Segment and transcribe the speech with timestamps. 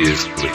[0.00, 0.47] Is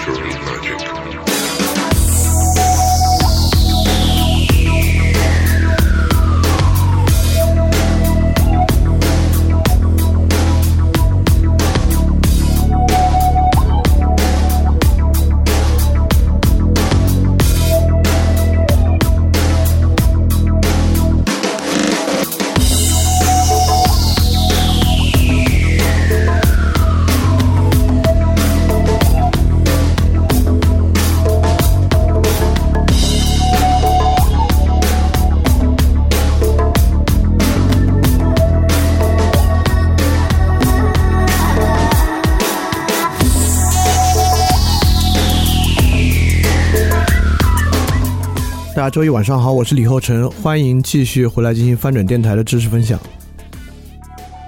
[48.93, 52.99] 周一晚上好，我是李厚成，欢迎继续回来进行翻转电台的知识分享。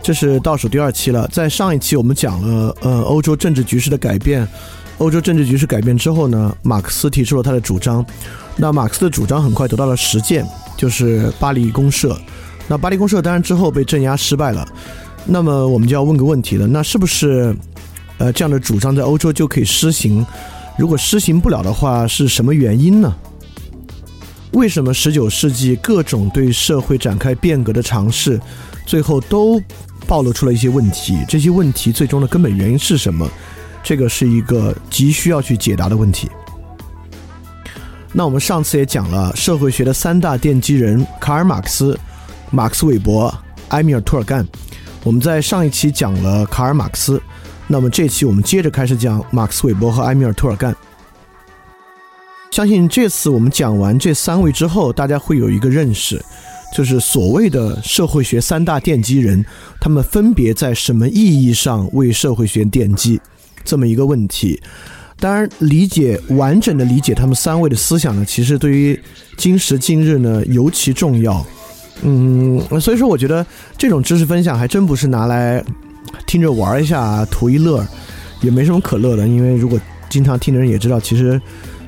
[0.04, 4.48] 这是倒数第二期了，在上一期我们讲了呃欧洲政治局势的改变，
[5.00, 8.06] 欧洲政治局势改变之后呢，马克思提出了他的主张，
[8.56, 10.46] 那马克思的主张很快得到了实践，
[10.78, 12.16] 就是巴黎公社。
[12.68, 14.64] 那巴黎公社当然之后被镇压失败了，
[15.26, 17.52] 那么我们就要问个问题了，那是不是
[18.20, 20.24] 呃这样的主张在欧洲就可以施行？
[20.78, 23.12] 如果施行不了的话，是什么原因呢？
[24.56, 28.40] 为什么十九世纪各种对社会展开变革的尝试，
[28.86, 29.62] 最后都
[30.08, 31.18] 暴露出了一些问题？
[31.28, 33.30] 这些问题最终的根本原因是什么？
[33.84, 36.30] 这个是一个急需要去解答的问题。
[38.14, 42.00] 那我们上次也讲了社会学的三大奠基人：卡尔·马克思、
[42.50, 43.34] 马克思韦伯、
[43.70, 44.48] 埃米尔·图尔干。
[45.04, 47.22] 我们在上一期讲了卡尔·马克思，
[47.68, 50.74] 那么这期我们接着开始讲马克思韦伯和埃米尔·图尔干。
[52.56, 56.24] 相信这次我们讲完这三位之后，大家会有一个认识，
[56.74, 59.46] 就是所谓的社会学三大奠基人，
[59.82, 63.20] 他们分别在什么意义上为社会学奠基，
[63.66, 64.58] 这么一个问题。
[65.20, 68.98] 当然，理解完整的理解他们三位的思想呢，其实对于
[69.36, 71.46] 今时今日呢尤其重要。
[72.04, 73.46] 嗯，所以说我觉得
[73.78, 75.62] 这种知识分享还真不是拿来
[76.26, 77.86] 听着玩一下图一乐，
[78.40, 79.28] 也没什么可乐的。
[79.28, 79.78] 因为如果
[80.08, 81.42] 经常听的人也知道，其实。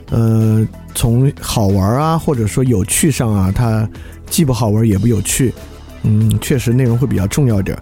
[0.10, 3.88] 呃，从好玩啊，或者说有趣上啊，它
[4.30, 5.54] 既不好玩也不有趣。
[6.04, 7.78] 嗯，确实内容会比较重要点，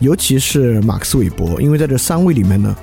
[0.00, 2.76] 尤其是马克思韦伯，因为在这三位里面呢，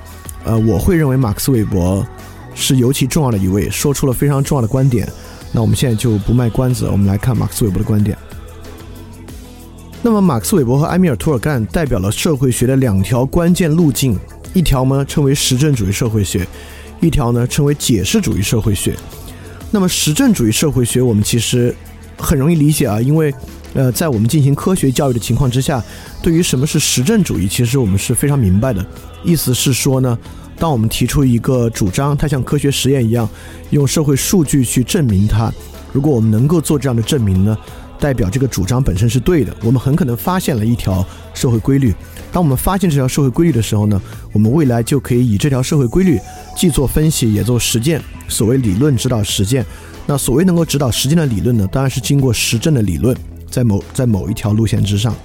[0.45, 2.05] 呃，我会认为马克思韦伯
[2.53, 5.07] 是尤其重要的一位，说出了非常重要的观点。
[5.51, 8.17] 那我们现在就不卖关子，我们来看马克思韦伯的观点。
[10.01, 14.17] 那么，马克思韦伯和埃米尔·图尔干代表了社会学的两条关键路径，
[14.53, 16.47] 一条呢称为实证主义社会学。
[17.01, 18.95] 一条呢称为解释主义社会学，
[19.71, 21.75] 那么实证主义社会学我们其实
[22.17, 23.33] 很容易理解啊，因为
[23.73, 25.83] 呃在我们进行科学教育的情况之下，
[26.21, 28.85] 对于什么是实证主义，其实我们是非常明白的。
[29.23, 30.17] 意思是说呢，
[30.57, 33.27] 当我们提出一个主张，它像科学实验一样，
[33.71, 35.51] 用社会数据去证明它，
[35.91, 37.57] 如果我们能够做这样的证明呢？
[37.99, 41.93] 代表这个主张本身是对的，我们很可能发现了一条社会规律。
[42.31, 44.01] 当我们发现这条社会规律的时候呢，
[44.33, 46.19] 我们未来就可以以这条社会规律
[46.55, 48.01] 既做分析也做实践。
[48.27, 49.65] 所谓理论指导实践，
[50.05, 53.15] 那所谓能够指导实践的理论呢，当然是经过实证的理论，
[53.49, 55.15] 在某在某一条路线之上。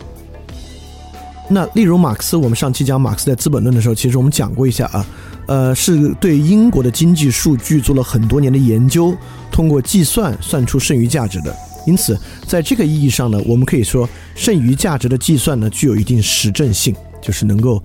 [1.49, 5.07] 那例如马克思，我们上期讲马克思在《资本论》的时候，其实我们讲过一下啊，
[5.47, 9.13] 呃，是对英国的经济数据做了很多年的研究，
[9.51, 11.53] 通过计算算出剩余价值的。
[11.87, 17.82] 因此，在这个意义上呢，我们可以说剩余价值的计算呢，具有一定实证性，就是能够，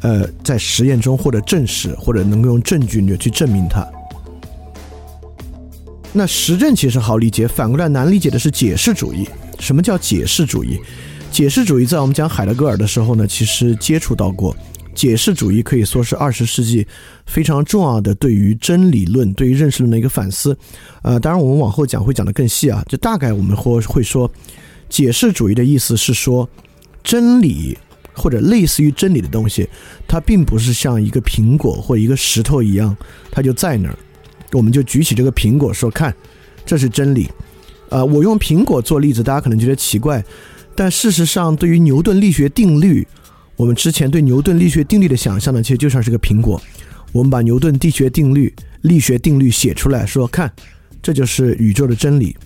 [0.00, 3.86] 呃，在实验中或者证实，或者能够用证据去证明它。
[6.12, 9.28] 那实证其实好理解，反过来难理解的是解释主义。
[9.58, 10.78] 什么叫解释主义？
[11.30, 14.56] 解释主义在我们讲海德格尔的时候呢，其实接触到过。
[14.94, 16.86] 解释主义可以说是二十世纪
[17.26, 20.56] 非常重要的对于真理论、对于认识论的一个反思。
[21.02, 22.84] 呃，当然我们往后讲会讲得更细啊。
[22.88, 24.30] 就大概我们会会说，
[24.88, 26.48] 解释主义的意思是说，
[27.04, 27.78] 真理
[28.12, 29.68] 或者类似于真理的东西，
[30.06, 32.96] 它并不是像一个苹果或一个石头一样，
[33.30, 33.96] 它就在那儿。
[34.52, 36.14] 我们就举起这个苹果说：“看，
[36.66, 37.28] 这是真理。”
[37.90, 40.22] 呃，我用苹果做例子，大家可能觉得奇怪，
[40.74, 43.06] 但事实上，对于牛顿力学定律，
[43.58, 46.62] 我们之前对牛顿力学定律的想象呢，其实就像是个苹果。
[47.10, 50.52] 我们把牛顿力学定律、力学定律写出来，说看，
[51.02, 52.36] 这就是宇宙的真理。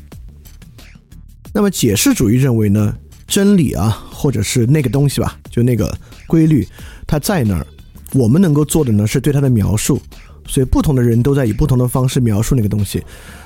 [1.53, 5.95] 那么解释主义认为呢，真理啊，或者是那个东西吧，就那个
[6.27, 6.67] 规律，
[7.07, 7.67] 它在那儿，
[8.15, 10.01] 我们能够做的呢，是对它的描述。
[10.49, 13.03] 所以不同的人都在以不同的方式描述那个东西。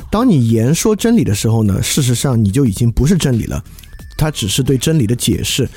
[0.09, 3.62] 当你言说真理的时候呢，事实上你就已经不是真理了，
[4.17, 5.69] 它只是对真理的解释。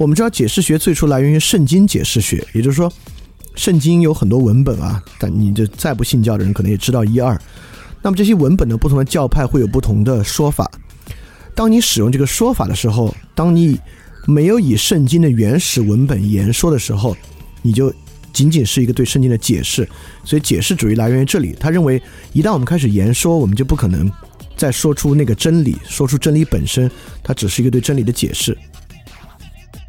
[0.00, 2.90] 我们知道解释学最初来源于圣经解释学，也就是说，
[3.54, 7.38] 圣经有很多文本啊，但你这再不信教的人可能也知道一二。
[8.00, 10.70] 那么这些文本的不同的教派会有不同的说法。
[11.54, 13.78] 当你使用这个说法的时候，当你
[14.26, 17.14] 没有以圣经的原始文本言说的时候，
[17.60, 17.92] 你就。
[18.32, 19.86] 仅仅是一个对圣经的解释，
[20.24, 21.54] 所以解释主义来源于这里。
[21.58, 22.00] 他认为，
[22.32, 24.08] 一旦我们开始言说，我们就不可能
[24.56, 26.88] 再说出那个真理，说出真理本身，
[27.24, 28.56] 它只是一个对真理的解释。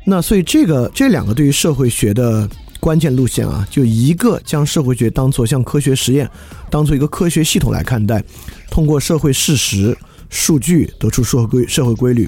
[0.03, 2.49] 那所以这个这两个对于社会学的
[2.79, 6.29] 关键路线啊，就一个将社会学当做像科学实验，
[6.69, 8.23] 当做一个科学系统来看待，
[8.69, 9.97] 通过社会事实、
[10.29, 12.25] 数据得出社会规社会规律；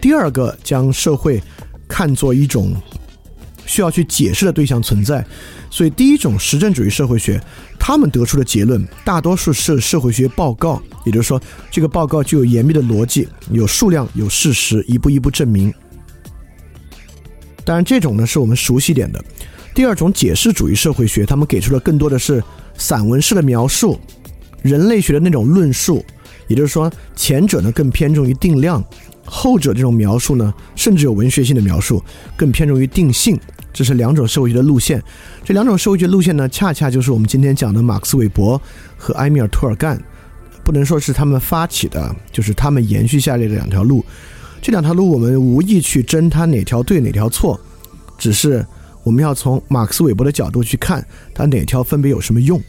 [0.00, 1.42] 第二个将社会
[1.88, 2.74] 看作一种。
[3.70, 5.22] 需要去解释的对象存在，
[5.68, 7.38] 所以第一种实证主义社会学，
[7.78, 11.38] 他们得出的结论大多数是社会学报告，也就是说，
[11.70, 15.70] 这个报告具有严密的逻辑，有数量，有事实，一步一步证明。
[17.68, 19.22] 当然，这种呢是我们熟悉点的。
[19.74, 22.42] 第二种解释主义社会学，他们给出的更多的是
[22.78, 24.00] 散文式的描述，
[24.62, 26.02] 人类学的那种论述，
[26.46, 28.82] 也就是说，前者呢更偏重于定量，
[29.26, 32.02] 后者这种描述呢，甚至有文学性的描述，
[32.38, 33.38] 更偏重于定性。
[33.70, 35.02] 这是两种社会学的路线，
[35.44, 38.58] 这两种社会学路线呢，恰恰就是我们今天讲的马克思韦伯
[38.96, 40.02] 和埃米尔图尔干，
[40.64, 44.02] 不能说是他们发起的，就是他们延续下来的两条路。
[44.60, 47.58] 这两条路我们无意去争它哪条对哪条错，
[48.18, 48.64] 只是
[49.02, 52.60] 我们要从马克思韦伯的角度去看它哪条分别有什么用，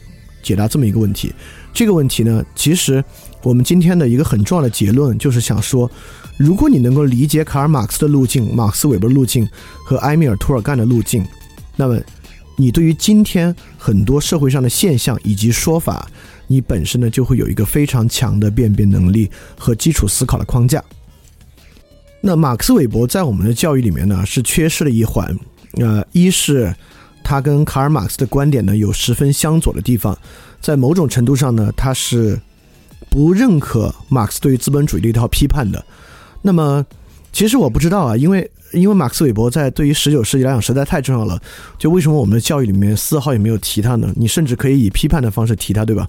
[0.42, 1.32] 解答这么一个问题。
[1.72, 3.04] 这个问题呢，其实
[3.42, 5.90] 我们今天的一个很重要的结论就是想说。
[6.36, 9.46] 如果你能够理解卡尔马克思的路径、马克思韦伯的路径
[9.84, 11.22] 和埃米尔图尔干的路径，
[11.76, 12.00] 那么
[12.56, 16.08] 你对于今天很多社会上的现象以及说法，
[16.46, 20.82] 你本身呢就会有一个非常强的辨别能力和基础思考的框架。
[22.22, 25.34] 那马克思韦伯在我们的教育里面呢是缺失了一环，
[25.74, 26.74] 呃，一是
[27.24, 30.16] 他跟卡尔马克思的观点呢有十分相左的地方，
[30.60, 32.38] 在某种程度上呢他是
[33.08, 35.84] 不认可马克思对于资本主义的一套批判的。
[36.42, 36.84] 那么，
[37.32, 41.40] 其实我不知道啊，因为因为马克思韦伯在对于十九世纪来讲实在太重要了。
[41.78, 44.12] 就为什么我们的教育里面丝毫也没有提他呢？
[44.16, 46.06] 你甚至可以以批判的方式提他，对吧？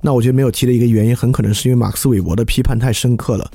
[0.00, 3.50] 那我觉得没有提的一个原因，很可能是因为马克思韦伯的批判太深刻了。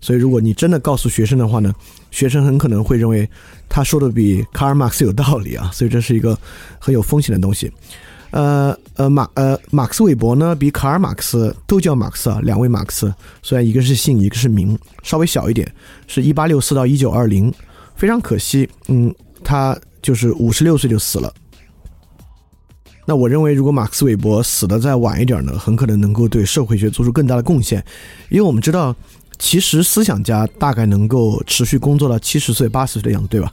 [0.00, 1.74] 所以如果你真的告诉学生的话呢，
[2.10, 3.28] 学生很可能会认为
[3.68, 5.70] 他说的比卡尔马克思有道理啊。
[5.72, 6.38] 所以这是一个
[6.78, 7.72] 很有风险的东西。
[8.30, 13.12] 呃呃马呃马克思韦伯呢比卡尔马克思都叫马克思啊，两位马克思
[13.42, 15.66] 虽然一个是姓一个是名，稍微小一点，
[16.06, 17.52] 是一八六四到一九二零，
[17.96, 19.12] 非常可惜，嗯，
[19.42, 21.34] 他就是五十六岁就死了。
[23.08, 27.82] 那我认为如果马克思韦伯死的再晚一点呢，很可能能够对社会学做出更大的贡献，
[28.28, 28.94] 因为我们知道
[29.38, 33.50] 其实思想家大概能够持续工作到七十岁八十岁的样子，对吧？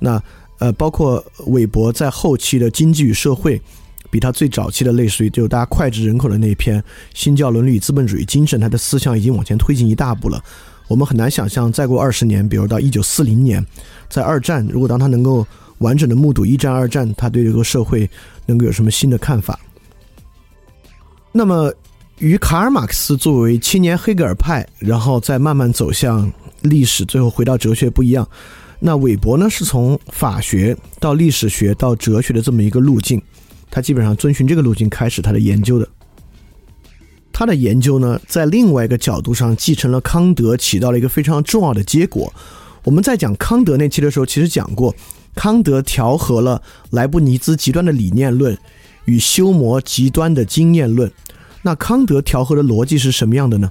[0.00, 0.20] 那
[0.58, 3.62] 呃包括韦伯在后期的经济与社会。
[4.08, 6.80] 比他最早期的类似于就大家脍炙人口的那一篇
[7.12, 10.42] 《新教伦理与资本主义精神》，他的思想已经往前推进一大步了。
[10.86, 13.66] 我们很难想象，再过二十年，比如到一九四零年，
[14.08, 15.44] 在二战，如果当他能够
[15.78, 18.08] 完整的目睹一战、二战，他对这个社会
[18.46, 19.58] 能够有什么新的看法？
[21.32, 21.72] 那么，
[22.18, 28.26] 与卡尔马克思作为青年黑格尔派，然后再慢慢走向历史，最后回到哲学不一样。
[28.78, 33.20] 那韦伯呢，是从法学到历史学到哲学的这么一个路径。
[33.70, 35.88] 他基本上遵循这个路径开始他的研究的。
[37.32, 42.32] 他的研究呢，在另外一个角度上继承了康德，起到了一个非常重要的结果。
[42.82, 44.94] 我们在讲康德那期的时候，其实讲过，
[45.36, 48.58] 康德调和了莱布尼兹极端的理念论
[49.04, 51.08] 与休谟极端的经验论。
[51.62, 53.70] 那康德调和的逻辑是什么样的呢？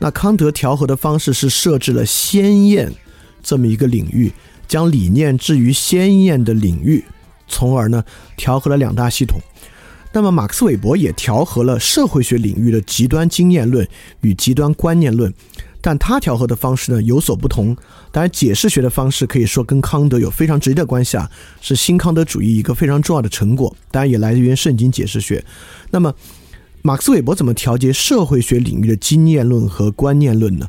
[0.00, 2.92] 那康德调和的方式是设置了先验
[3.40, 4.32] 这么一个领域。
[4.68, 7.02] 将理念置于鲜艳的领域，
[7.48, 8.04] 从而呢
[8.36, 9.40] 调和了两大系统。
[10.12, 13.88] 那么马克思韦伯也调和了社会学领域的极端经验论
[14.20, 15.32] 与极端观念论，
[15.80, 17.76] 但他调和的方式呢有所不同。
[18.10, 21.30] 当然，解释学的方式可以说跟康德有非常直接的关系啊，
[21.60, 23.74] 是新康德主义一个非常重要的成果。
[23.90, 25.44] 当然，也来源于圣经解释学。
[25.90, 26.14] 那么，
[26.82, 30.68] 马克思韦伯怎么调节社会学领域的经验论和观念论呢？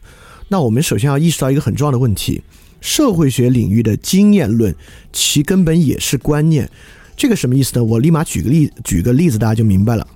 [0.50, 2.42] 那我们首先要意识到一个很重要的问题：
[2.82, 4.76] 社会学领域的经验论，
[5.14, 6.70] 其根本也是观念。
[7.16, 7.84] 这个什么意思呢？
[7.84, 10.08] 我立马举个例，举个例子，大家就明白了。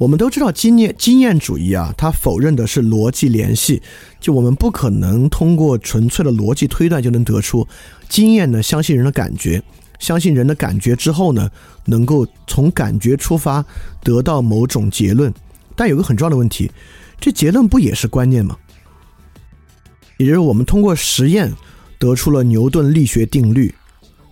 [0.00, 3.82] 我们都知道经验经验主义啊，它否认的是逻辑联系，
[4.18, 7.68] 就我们不可能通过纯粹的逻辑推断就能得出
[8.08, 8.62] 经验呢。
[8.62, 9.62] 相信人的感觉，
[9.98, 11.50] 相信人的感觉之后呢，
[11.84, 13.62] 能够从感觉出发
[14.02, 15.30] 得到某种结论。
[15.76, 16.70] 但有个很重要的问题，
[17.20, 18.56] 这结论不也是观念吗？
[20.16, 21.52] 也就是我们通过实验
[21.98, 23.74] 得出了牛顿力学定律。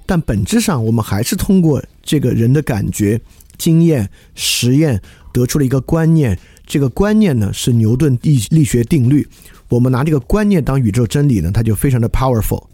[0.06, 3.20] 但本质上，我们还是通过这个人的感觉、
[3.58, 5.02] 经验、实验
[5.38, 6.38] 得出了一个观念。
[6.66, 9.26] 这个观念呢，是牛顿力力学定律。
[9.68, 12.64] 我们拿这个观念当宇宙真理呢，它就非常的 powerful。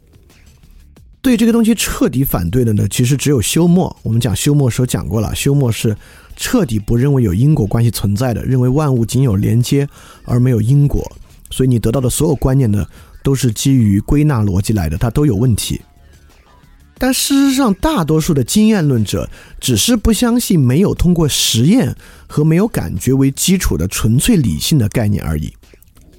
[1.21, 3.95] 对这个东西彻底反对的呢，其实只有休谟。
[4.03, 5.97] 我们讲休谟时候讲过了，休谟是
[6.37, 9.89] 彻底不认为有因果关系存在的，认为万物仅有连接
[10.25, 11.11] 而没有因果。
[11.51, 12.85] 所以你得到的所有观念呢，
[13.23, 15.81] 都是基于归纳逻辑来的，它都有问题。
[16.97, 19.29] 但事实上，大多数的经验论者
[19.61, 21.95] 只是不相信没有通过实验
[22.29, 25.53] 和没有感觉为基础的纯粹理性的概念而已。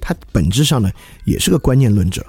[0.00, 0.90] 他本质上呢，
[1.24, 2.24] 也是个观念论者。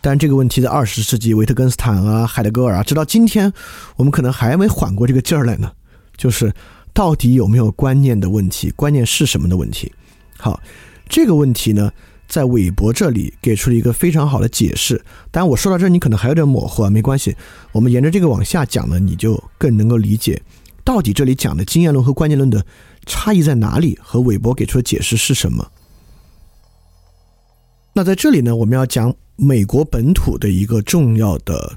[0.00, 3.52] 但这个问题在二十世纪，维特根斯坦啊、海德格尔啊，直到今天，
[3.96, 5.72] 我们可能还没缓过这个劲儿来呢。
[6.16, 6.52] 就是
[6.92, 8.70] 到底有没有观念的问题？
[8.72, 9.92] 观念是什么的问题？
[10.36, 10.60] 好，
[11.08, 11.92] 这个问题呢？
[12.28, 17.34] 在韦伯这里给出了一个非常好的解释，当然我说到这你可能还有点模糊啊，没关系，
[17.72, 20.40] 我们沿着这个往下讲呢，你就更能够理解
[20.84, 22.64] 到底这里讲的经验论和观念论的
[23.06, 25.66] 差异在哪里，和韦伯给出的解释是什么。
[27.94, 31.76] 那在这里呢，我们要讲美国本土的一个重要的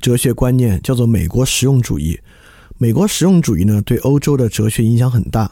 [0.00, 2.18] 哲学观念，叫做美国实用主义。
[2.76, 5.50] 美国实用主义呢，对欧洲的哲学影响很大。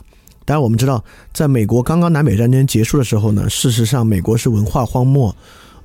[0.51, 5.33] 当然，我们知道，在美国刚刚南北战争结束的时候呢，事实上美国是文化荒漠。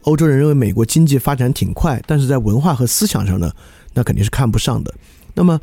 [0.05, 3.51] 欧洲人认为美国经济发展挺快，但是在文化和思想上呢，
[3.93, 4.91] 那肯定是看不上的。
[5.35, 5.61] 那么，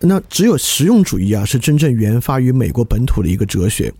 [0.00, 3.94] 那只有实用主义啊，是真正源发于美国本土的一个哲学。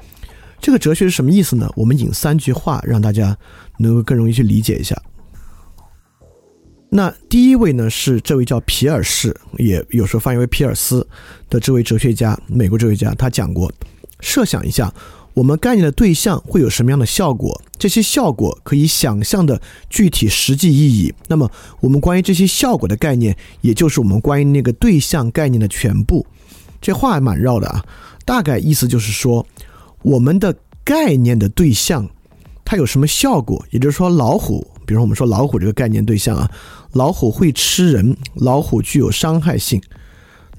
[0.60, 1.70] 这个哲学是什么意思呢？
[1.76, 3.38] 我们引三句话，让大家
[3.78, 5.00] 能够更容易去理解一下。
[6.88, 11.06] 那第一位呢，是这位叫皮尔士，也有时候翻译为皮尔斯
[11.48, 13.72] 的这位哲学家，美国哲学家，他讲过。
[14.20, 14.92] 设想一下，
[15.34, 17.60] 我们概念的对象会有什么样的效果？
[17.78, 21.14] 这些效果可以想象的具体实际意义。
[21.28, 21.50] 那么，
[21.80, 26.26] 我们关于这些效果的概念，也就是我们关于那个对象概念的全部。
[26.80, 27.84] 这话还蛮绕的啊，
[28.24, 29.46] 大概意思就是说，
[30.02, 32.08] 我们的概念的对象，
[32.64, 33.64] 它有什么效果？
[33.70, 36.50] 也就是说，老虎，比如我们说老虎这个概念对象啊，
[36.92, 39.80] 老虎会吃人，老虎具有伤害性。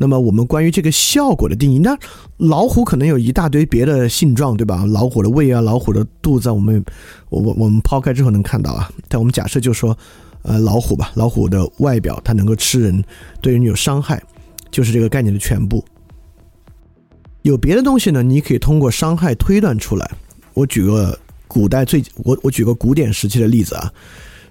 [0.02, 1.96] 那么我们关于这个效果的定义，那
[2.38, 4.84] 老虎可能有一大堆别的性状，对吧？
[4.84, 6.84] 老虎的胃啊，老虎的肚子，我们
[7.30, 8.92] 我我我们抛开之后能看到啊。
[9.08, 9.96] 但我们假设就说，
[10.42, 13.04] 呃，老虎吧，老虎的外表它能够吃人，
[13.42, 14.20] 对人有伤害，
[14.72, 15.86] 就是这个概念的全部。
[17.44, 18.24] 有别的东西呢？
[18.24, 20.12] 你可以通过伤害推断出来。
[20.56, 21.16] 我举个
[21.48, 23.94] 古代最我我举个古典时期的例子啊，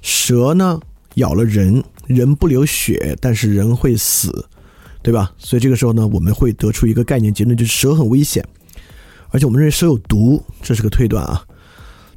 [0.01, 0.79] 蛇呢
[1.17, 4.47] 咬了人，人不流血，但是人会死。
[5.03, 5.33] 对吧？
[5.39, 8.45] 所以这个时候呢，我们会得出一个概念结论，就是蛇很危险，
[9.31, 11.45] 而且我们认为蛇有毒，这是个推断啊。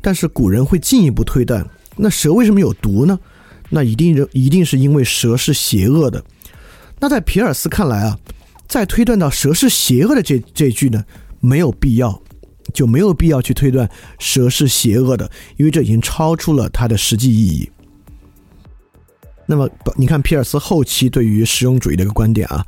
[0.01, 3.17] 但是古人会进一步推断，那蛇为什么有毒呢？
[3.69, 6.23] 那一定人一定是因为蛇是邪恶的。
[6.99, 8.19] 那在皮尔斯看来啊，
[8.67, 11.05] 再推断到蛇是邪恶的这这句呢，
[11.39, 12.21] 没有必要，
[12.73, 17.69] 就没有必要去推断蛇是邪恶的，因为这已经超出了它的实际意义。
[19.45, 22.65] 那么，你看皮尔斯后期对于实用主义的一个观点啊，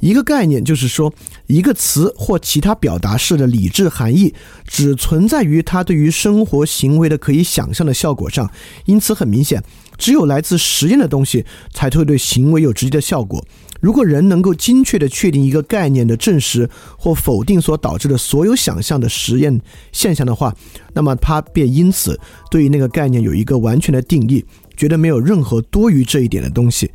[0.00, 1.12] 一个概念就是说，
[1.46, 4.34] 一个词或其他表达式的理智含义
[4.66, 8.50] 只存在于它对于生活行为的可以想象的效果上。
[8.84, 9.64] 因此，很明显，
[9.96, 13.42] 只有来自实验的东西才会对行为有直接的效果。
[13.80, 16.68] 如果人能够精确地确定一个概念的证实
[16.98, 19.60] 或否定所导致的所有想象的实验
[19.92, 20.54] 现象的话，
[20.92, 22.18] 那么他便因此
[22.50, 24.44] 对于那个概念有一个完全的定义。
[24.78, 26.90] 觉得没有任何多余这一点的东西，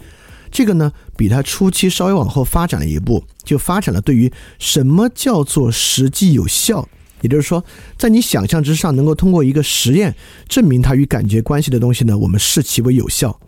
[0.49, 6.87] 这个呢，比他初期稍微往后发展了一步，就发展了对于什么叫做实际有效
[7.21, 7.63] 也就是说，
[7.97, 10.15] 在你想象之上，能够通过一个实验
[10.47, 13.39] 证明它与感觉关系的东西呢，我们视其为有效。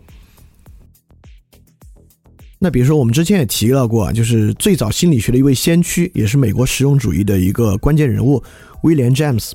[2.58, 8.42] 那比如说，我们之前也提到过啊，就是最早心理学的一位先驱，也是美国实用主义的一个关键人物
[8.82, 9.54] 威廉·詹姆斯。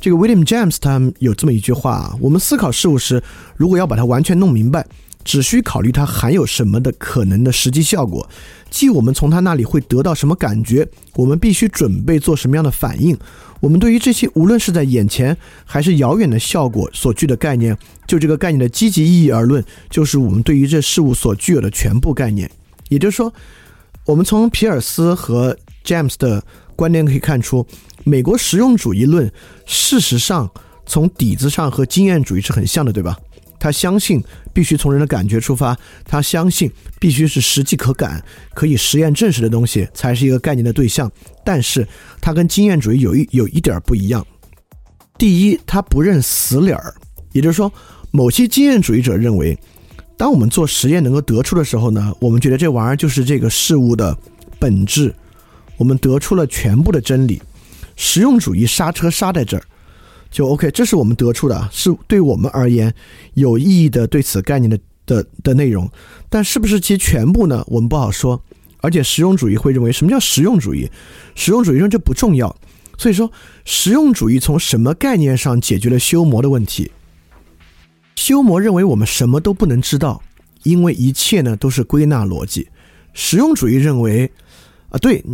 [0.00, 3.22] 这个 William James 他有这么一句话啊：我们思考事物时，
[3.56, 4.86] 如果要把它完全弄明白，
[5.24, 8.28] 只需考虑它含有什么的可能的实际效果，
[8.70, 13.18] 即我们从它那里会得到什么感觉，我们必须准备做什么样的反应。
[13.60, 17.76] 我们对于这些无论是在眼前还是遥远的效果所具的概念，
[18.06, 22.48] 就这个概念的积极意义而论，就是我们对于这事物所具有的全部概念。
[22.88, 23.34] 也就是说，
[24.06, 26.42] 我们从皮尔斯和 James 的
[26.78, 27.66] 观点可以看出。
[28.04, 29.28] 美国实用主义论，
[29.66, 30.48] 事实上
[30.86, 33.18] 从底子上和经验主义是很像的，对吧？
[33.58, 36.70] 他相信必须从人的感觉出发，他相信
[37.00, 41.10] 必须是实际可感、可以实验证实的东西才是一个概念的对象。
[41.44, 41.84] 但是，
[42.20, 44.24] 他跟经验主义有一有一点不一样。
[45.18, 46.94] 第一，他不认死理儿，
[47.32, 47.72] 也就是说，
[48.12, 49.58] 某些经验主义者认为，
[50.16, 54.16] 当我们做实验能够得出的时候呢，我们觉得这玩意儿就是这个事物的
[54.60, 55.12] 本质，
[55.78, 57.40] 我们得出了全部的真理。
[57.96, 59.62] 实用主义刹车刹在这儿，
[60.30, 62.94] 就 OK，这是我们得出的，是对我们而言
[63.32, 65.90] 有意义的对此概念的的的内容。
[66.28, 67.64] 但是不是其全部呢？
[67.68, 68.42] 我们不好说。
[68.80, 70.88] 而且实用主义会认为，什么叫实用主义？
[71.34, 72.54] 实用主义认为这不重要。
[72.96, 73.28] 所以说，
[73.64, 76.92] 实用主义从什么概念上解决了修魔的问题？
[78.14, 80.22] 修魔认为我们什么都不能知道，
[80.62, 82.68] 因为一切呢都是归纳逻辑。
[83.12, 84.30] 实用主义认为，
[84.90, 85.24] 啊，对，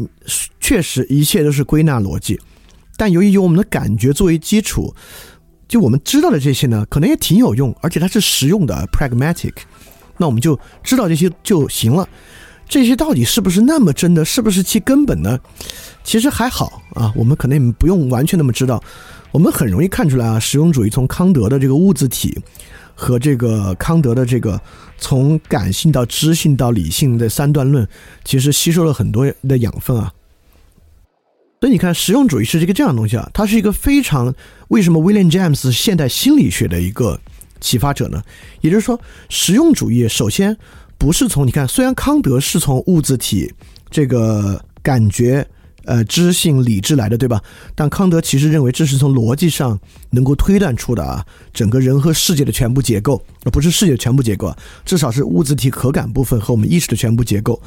[0.61, 2.41] 确实一切都是归纳逻辑。
[2.97, 4.95] 但由于有我们的感觉作为基础，
[5.67, 9.53] 就我们知道的这些呢，可能也挺有用，而且它是实用的 （pragmatic）。
[10.17, 12.09] 那我们就知道这些就行了。
[12.69, 14.25] 这些到底是不是那么真的？
[14.25, 15.39] 是不是其根本呢？
[16.03, 18.83] 其实还好啊，我们可能也不用完全那么知道。
[19.33, 22.39] 我们很容易看出来啊，实用主义从康德的这个物字体
[22.95, 24.61] 和这个康德的这个
[24.99, 27.87] 从感性到知性到理性的三段论，
[28.25, 30.13] 其实吸收了很多的养分啊。
[31.61, 34.35] 所以你看，实用主义是这个这样的东西啊，它是一个非常
[34.69, 37.19] 为什么 William James 现代心理学的一个
[37.59, 38.23] 启发者呢？
[38.61, 40.55] 也就是说，实用主义首先
[40.99, 43.51] 不是从你看，虽然康德是从物质体
[43.89, 45.47] 这个感觉、
[45.85, 47.43] 呃知性、理智来的，对吧？
[47.75, 49.79] 但康德其实认为这是从逻辑上
[50.11, 57.61] 能够推断出的啊，整个人和世界的全部结构，而不是世界的全部结构，至少是物质体可感部分和我们意识的全部结构。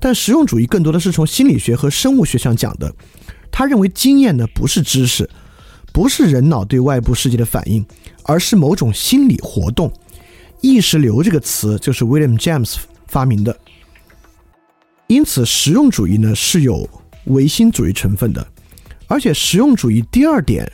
[0.00, 2.92] 但实用主义更多的是从心理学和生物学上讲的。
[3.52, 5.28] 他认为经验呢不是知识，
[5.92, 7.84] 不是人脑对外部世界的反应，
[8.24, 9.92] 而是某种心理活动。
[10.60, 13.56] 意识流这个词就是 William James 发明的。
[15.06, 16.88] 因此，实用主义呢是有
[17.24, 18.46] 唯心主义成分的。
[19.06, 20.70] 而且，实用主义第二点，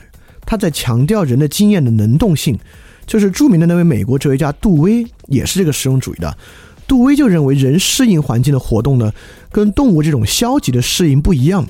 [0.47, 2.59] 他在强调人的经验的能动性。
[3.07, 6.37] 就是著名的那位美国哲学家杜威也是这个实用主义的。
[6.87, 9.11] 杜威就认为人适应环境的活动呢，
[9.51, 11.67] 跟动物这种消极的适应不一样。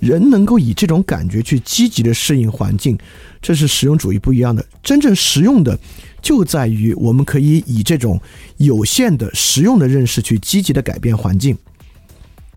[0.00, 2.98] 人能够以这种感觉去积极的适应环境，
[3.42, 4.64] 这是实用主义不一样的。
[4.82, 5.78] 真正实用的，
[6.22, 8.18] 就在于我们可以以这种
[8.56, 11.58] 有限的实用的认识去积极的改变环境。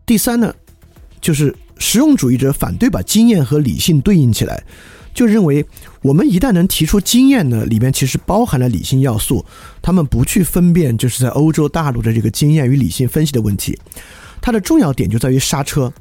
[0.05, 0.55] 第三呢，
[1.23, 4.61] 就是实用主义者反对把经验和理性对应起来，
[5.13, 5.65] 就认为
[6.01, 9.43] 我们一旦能提出经验呢，里面其实包含了理性要素。
[9.81, 13.79] 他们不去分辨，就是在欧洲大陆的这个经验与理性分析的问题。
[14.41, 15.91] 它的重要点就在于刹车。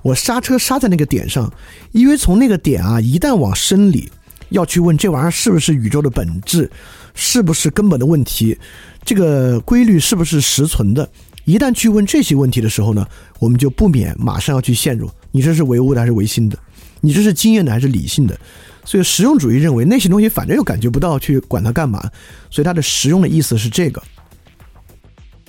[0.00, 1.52] 我刹车刹在那个点上，
[1.92, 4.10] 因为从那个点啊，一旦往深里
[4.48, 6.70] 要去问这玩意儿是不是宇宙的本质，
[7.14, 8.56] 是不是根本的问题，
[9.04, 11.10] 这个规律是不是实存的，
[11.48, 13.06] 一旦去问这些问题的时候呢，
[13.38, 16.58] 我们就不免马上要去陷入：你这是唯物的还是唯心的？
[17.00, 18.38] 你这是经验的还是理性的？
[18.84, 22.02] 所以实用主义认为那些东西反正又感觉不到，去管它干嘛？
[22.50, 24.02] 所以它的实用的意思是这个。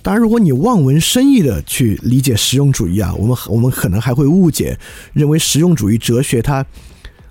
[0.01, 4.79] 当然，如果你望文生义的去理解实用主义啊，我们我们可能还会误解，
[5.12, 6.65] 认为实用主义哲学它，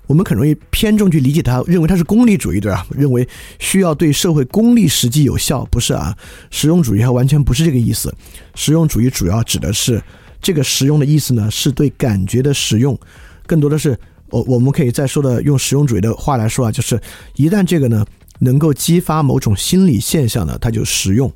[0.09, 2.83] 我们很容易偏重去理解它，认为它是功利主义，对吧？
[2.89, 3.27] 认为
[3.59, 6.17] 需要对社会功利实际有效，不是啊？
[6.49, 8.11] 实用主义还完全不是这个意思。
[8.55, 10.01] 实用主义主要指的是
[10.41, 12.99] 这个实用的意思呢，是对感觉的实用，
[13.45, 13.95] 更多的是
[14.31, 16.99] 我我们可以再说的用实用主义的话来说啊，就是
[17.35, 18.03] 一旦这个呢
[18.39, 21.31] 能够激发某种心理现象呢，它就实用。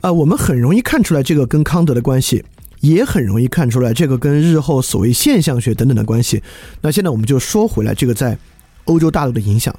[0.00, 2.44] 啊，我们很容易看出来这个跟康德的关系，
[2.82, 6.42] 也很容易看出来这个跟日后所谓现象学等等的关系。
[6.82, 8.36] 那现在我们就说回来，这个在
[8.84, 9.74] 欧洲大陆的影响，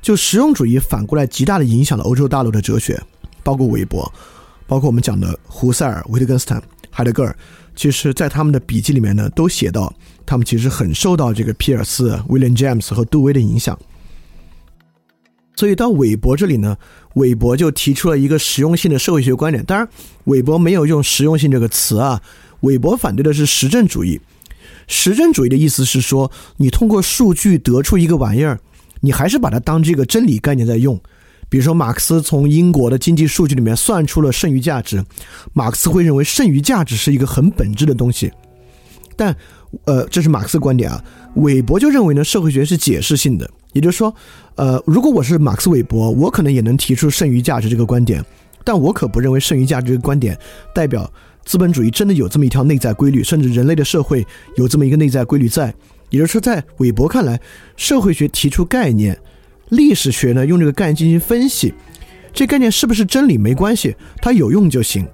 [0.00, 2.98] 就实用主义反过来极大的影响了欧洲大陆的哲学，
[3.42, 4.10] 包括韦伯，
[4.66, 7.36] 包括我们讲的胡塞尔、维特根斯坦、海德格尔，
[7.74, 9.92] 其实在他们的笔记里面呢，都写到
[10.24, 13.76] 他们其实很受到这个皮尔斯、William James 和杜威的影响。
[15.56, 16.76] 所以到韦伯这里呢，
[17.14, 19.64] 韦伯就提出了一个实用性的社会学观点。
[19.64, 19.88] 当然，
[20.24, 22.20] 韦伯没有用实用性这个词啊，
[22.64, 24.20] 韦伯反对的是实证主义。
[24.86, 28.58] 实证主义的意思是说，你通过数据得出一个玩意儿，
[29.00, 31.00] 你还是把它当这个真理概念在用。
[31.48, 35.04] 比如说，马克思从英国的经济数据里面算出了剩余价值，
[35.52, 38.32] 马克思会认为剩余价值是一个很本质的东西。
[39.14, 39.34] 但，
[39.84, 41.02] 呃，这是马克思观点啊。
[41.36, 44.12] 韦伯就认为呢，社会学是解释性的，也就是说，
[44.56, 48.24] 呃，如果我是马克思韦伯，我可能也能提出剩余价值这个观点，
[48.64, 50.36] 但我可不认为剩余价值这个观点
[50.74, 51.08] 代表
[51.44, 54.26] 资本主义真的有这么一条内在规律，甚至人类的社会
[54.56, 55.74] 有这么一个内在规律在。
[56.10, 57.40] 也就是说，在韦伯看来，
[57.76, 59.18] 社会学提出概念，
[59.70, 61.74] 历史学呢用这个概念进行分析，
[62.32, 65.06] 这概念是不是真理没关系，它有用就行。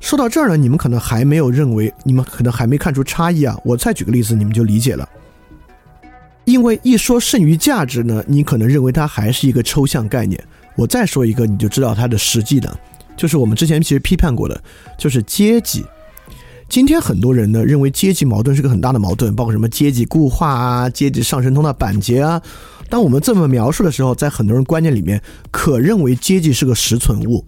[0.00, 3.56] 说到这儿呢，你们可能还没有认为，你们可能还没看出差异啊。
[3.64, 5.08] 我再举个例子，你们就理解了。
[6.44, 10.42] 因为一说剩余价值呢，你可能认为它还是一个抽象概念。
[10.76, 12.74] 我再说一个，你就知道它的实际的，
[13.18, 14.62] 就是我们之前其实批判过的，
[14.96, 15.84] 就是阶级。
[16.68, 22.40] 今天很多人呢认为阶级矛盾是个很大的矛盾，包括什么阶级固化啊、阶级上升通道板结啊。
[22.88, 27.44] 当我们这么描述的时候，在很多人观念里面，可认为阶级是个实存物。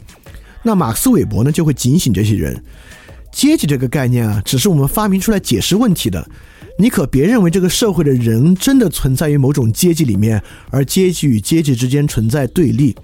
[0.62, 2.62] 那马克思韦伯呢就会警醒这些人，
[3.32, 6.28] 阶级这个概念啊，只是我们发明出来解释问题的。
[6.78, 12.96] 你可别认为这个社会的人真的存在于某种阶级里面，而阶级与阶级之间存在对立。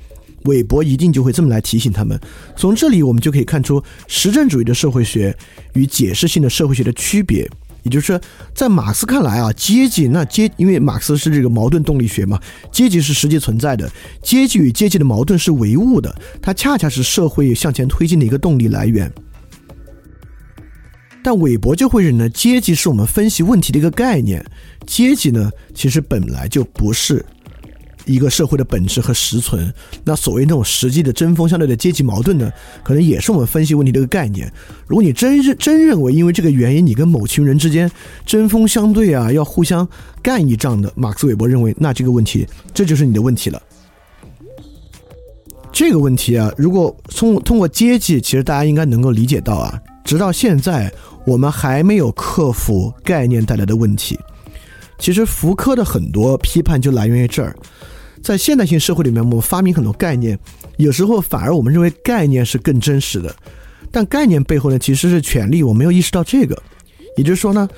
[0.46, 2.18] 韦伯一定就会这么来提醒他们。
[2.56, 5.36] 从这里我们就可以看出实证主义的社会学
[5.74, 7.48] 与解释性的社会学的区别。
[7.82, 8.20] 也就是说，
[8.52, 12.36] 在马克思看来啊，阶级那阶，因为马克思是这个矛盾动力学嘛，
[12.72, 13.88] 阶级是实际存在的，
[14.20, 19.08] 阶级与阶级的矛盾是唯物的，它恰恰是社会向前推进的一个动力来源。
[21.22, 24.44] 但韦伯就会认为，阶级是我们分析问题的一个概念。
[24.84, 27.24] 阶级呢，其实本来就不是
[28.06, 29.70] 一个社会的本质和实存。
[30.04, 32.50] 那所谓那种实际的针锋相对的阶级矛盾呢，
[32.82, 34.50] 可能也是我们分析问题的一个概念。
[34.86, 37.90] 如果你真认真认为，因为这个原因，你跟某群人之间
[38.24, 39.86] 针锋相对啊，要互相
[40.22, 43.60] 干一仗的，马克思韦伯认为，那这个问题这就是你的问题了。
[45.70, 50.92] 这个问题啊，如果通通过阶级，其实大家应该能够理解到啊，直到现在。
[51.26, 54.16] 我们还没有克服概念带来的问题。
[54.96, 57.52] 其实福柯的很多批判就来源于这儿。
[58.22, 60.38] 在现代性社会里面，我们发明很多概念，
[60.76, 63.34] 有时候反而我们认为概念是更真实的。
[63.92, 65.62] 但概念背后呢，其实是权力。
[65.62, 66.60] 我没有意识到这个。
[67.16, 67.68] 也就是说呢，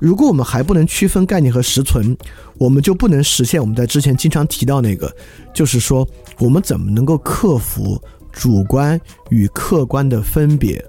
[0.00, 2.16] 如果我们还不能区分概念和实存，
[2.58, 5.10] 我们就不能实现我们在之前经常提到那个，
[5.54, 6.06] 就是说
[6.38, 8.00] 我们怎么能够克服
[8.32, 10.84] 主观与客观的分别。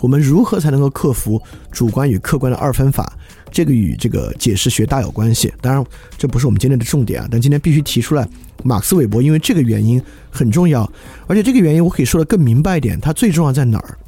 [0.00, 3.16] 我们如何才能够克服主观与客观的二分法？
[3.50, 5.52] 这个与这个解释学大有关系。
[5.60, 5.84] 当然，
[6.16, 7.28] 这不是我们今天的重点啊。
[7.30, 8.28] 但今天必须提出来，
[8.62, 10.90] 马克思韦伯因为这个原因很重要，
[11.26, 13.98] 而且这个原因我可以说的更明白一点，它最重要在哪儿？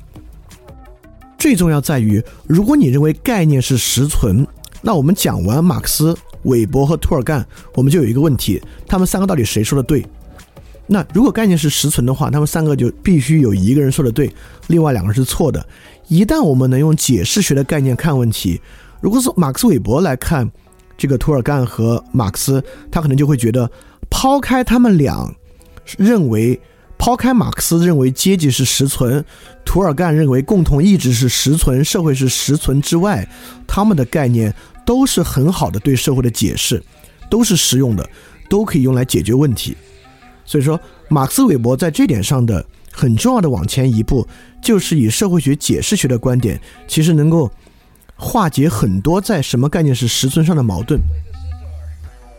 [1.38, 4.46] 最重要在于，如果你认为概念是实存，
[4.80, 10.06] 那我们讲完马克思、韦伯和涂尔干，我们就有一个问题：他们三个到底谁说的对？
[10.86, 14.30] 那如果概念是实存的话，他们三个就必须有一个人说的对，
[14.66, 15.64] 另外两个是错的。
[16.08, 18.60] 一旦我们能用解释学的概念看问题，
[19.02, 20.50] 如果是马克思韦伯来看
[20.96, 23.68] 这个涂尔干和马克思，他可能就会觉得，
[24.08, 25.34] 抛开他们俩
[25.98, 26.58] 认为，
[26.96, 29.24] 抛开马克思认为阶级是实存，
[29.64, 33.28] 涂尔干认为共同意志是实存，社会是实存之外，
[33.66, 34.54] 他们的概念
[34.86, 36.80] 都是很好的对社会的解释，
[37.28, 38.08] 都是实用的，
[38.48, 39.76] 都可以用来解决问题。
[40.44, 44.24] 所以说，马克思韦伯在这点上的很重要的往前一步，
[44.62, 47.50] 就是以社会学解释学的观点，其实能够
[48.22, 51.00] 化解很多在什么概念是实存上的矛盾。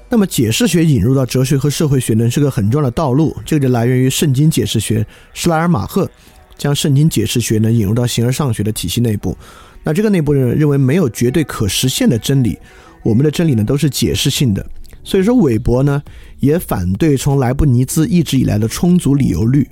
[0.10, 3.36] 那么，解释学引入到哲学和社会学呢，是个很重要的道路。
[3.46, 6.10] 这个就来源于圣经解释学，施莱尔马赫
[6.58, 9.38] 将圣经解释学呢引入到形而上学的体系内部。
[9.84, 12.58] 那这个内部人认为没有绝对可实现的真理，
[13.04, 14.66] 我们的真理呢都是解释性的。
[15.04, 16.02] 所以说，韦伯呢。
[16.40, 19.66] 也反对从莱布尼兹一直以来的充足理由律。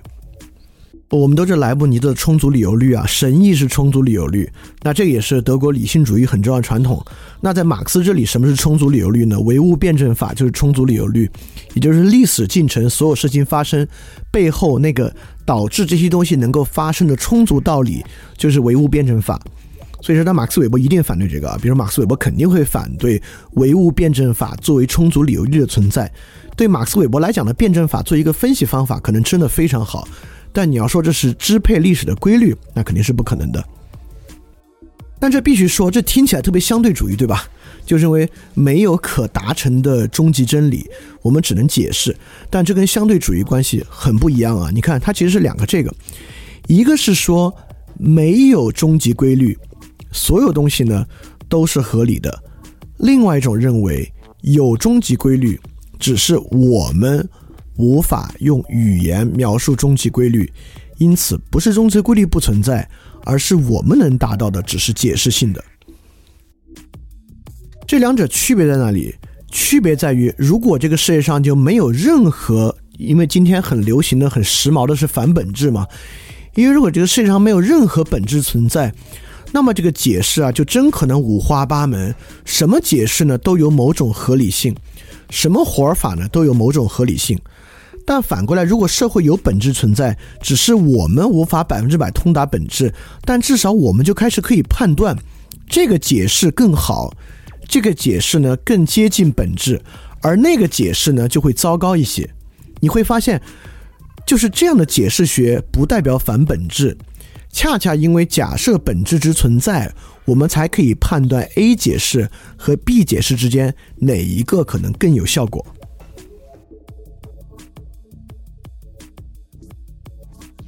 [1.18, 4.50] 我们都知道莱布尼兹的充足理由律啊，神意是充足理由律。
[4.82, 7.04] 那这也是德国理性主义很重要的传统。
[7.42, 9.38] 那在马克思这里，什么是充足理由律呢？
[9.42, 11.30] 唯物辩证法就是充足理由律，
[11.74, 13.86] 也就是历史进程所有事情发生
[14.32, 15.14] 背后那个
[15.46, 18.02] 导致这些东西能够发生的充足道理，
[18.38, 19.38] 就是唯物辩证法。
[20.02, 21.60] 所以说，那马克思韦伯一定反对这个啊。
[21.62, 23.22] 比如，马克思韦伯肯定会反对
[23.56, 26.10] 唯物辩证法作为充足理由律的存在。
[26.56, 30.08] 对马克思韦伯来讲呢，辩证法做一个分析方法，可能真的非常好。
[30.54, 33.64] 但你要说这是支配历史的规律，那肯定是不可能的。
[35.20, 37.48] 但这必须说，这听起来特别相对主义，对吧？
[37.86, 40.90] 就认为没有可达成的终极真理，
[41.22, 42.16] 我们只能解释。
[42.50, 44.70] 但这跟相对主义关系很不一样啊！
[44.74, 45.94] 你看，它其实是两个这个，
[46.68, 47.54] 一个是说
[47.98, 49.58] 没有终极规律，
[50.12, 51.06] 所有东西呢
[51.48, 52.32] 都是合理的；
[52.98, 54.12] 另外一种认为
[54.42, 55.60] 有终极规律，
[56.00, 57.28] 只是我们
[57.82, 60.48] 无法用语言描述终极规律，
[61.00, 62.88] 因此不是终极规律不存在，
[63.26, 65.64] 而是我们能达到的只是解释性的。
[67.88, 69.16] 这两者区别在哪里？
[69.50, 75.88] 区别在于，如果这个世界上就没有任何，因为今天很流行的、很时髦的是反本质嘛。
[76.54, 78.94] 因为如果这个世界上没有任何本质存在，
[79.52, 82.16] 那么这个解释啊，就真可能五花八门。
[82.46, 84.74] 什么解释呢，都有某种合理性；
[85.30, 87.38] 什么活法呢，都有某种合理性。
[88.12, 92.94] 但反过来，如果社会有本质存在，只是我们无法百分之百通达本质，
[93.24, 95.18] 但至少我们就开始可以判断
[95.66, 97.14] 这个解释更好。
[97.70, 99.82] 这个解释呢更接近本质，
[100.20, 102.30] 而那个解释呢就会糟糕一些。
[102.82, 103.42] 你会发现，
[104.26, 106.98] 就是这样的解释学不代表反本质，
[107.50, 109.90] 恰恰因为假设本质之存在，
[110.26, 115.66] 我们才可以判断 A 解释和 B 解释之间哪一个可能更有效果。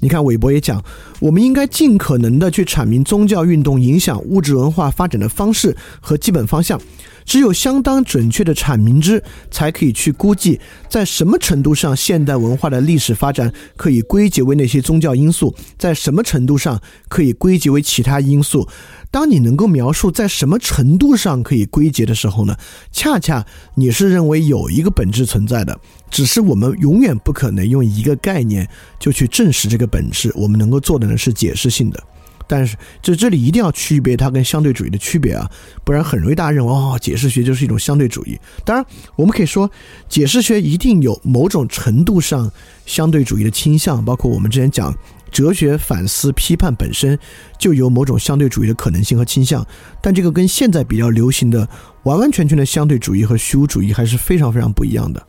[0.04, 0.84] 你看，韦伯也讲，
[1.22, 6.78] 我们应该尽可能的去阐明宗教运动影响物质文化发展的方式和基本方向。
[7.26, 10.60] 只有相当准确的阐明之，才可以去估计
[10.90, 18.68] 在什么程度上现代文化的历史发展可以归结为那些宗教因素，在什么程度上可以归结为其他因素。
[19.10, 22.58] 当你能够描述在什么程度上可以归结的时候呢，
[22.92, 25.80] 恰恰你是认为有一个本质存在的。
[26.10, 28.68] 只是我们永远不可能用一个概念
[29.00, 32.04] 就去证实这个本质，我们能够做的呢是解释性的。
[32.48, 35.50] 但是这这里一定要区别它跟相对主义的区别啊，
[35.84, 38.40] 不然很容易大家认为哦，解释学就是一种相对主义。
[38.66, 39.70] 当然，我们可以说
[40.08, 42.52] 解释学一定有某种程度上
[42.86, 44.94] 相对主义的倾向，包括我们之前讲
[45.32, 47.18] 哲学反思批判本身
[47.58, 49.66] 就有某种相对主义的可能性和倾向。
[50.02, 51.68] 但这个跟现在比较流行的
[52.04, 55.26] 完完全全的相对主义和虚无主义还是非常非常不一样的。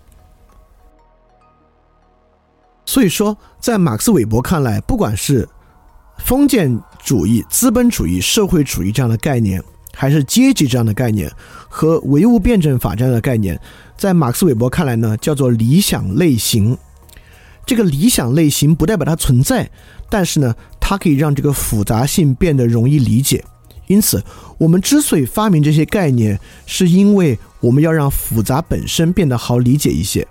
[2.86, 5.48] 所以说，在马克思韦伯看来，不管是
[6.18, 11.30] 封建主义、资本主义、社会主义这样的概念，还是阶级这样的概念，
[11.68, 13.60] 和唯物辩证法这样的概念，
[13.96, 16.76] 在马克思韦伯看来呢，叫做理想类型。
[17.66, 19.70] 这个理想类型不代表它存在，
[20.10, 23.44] 但是呢，它可以让这个复杂性变得容易理解。
[23.86, 24.22] 因此，
[24.56, 30.26] 我们之所以发明这些概念，是因为我们要让复杂本身变得好理解一些。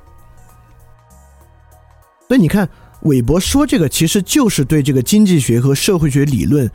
[2.27, 2.67] 所以你看，
[3.03, 6.69] 韦伯说这个其实就是对这个经济学和社会学理论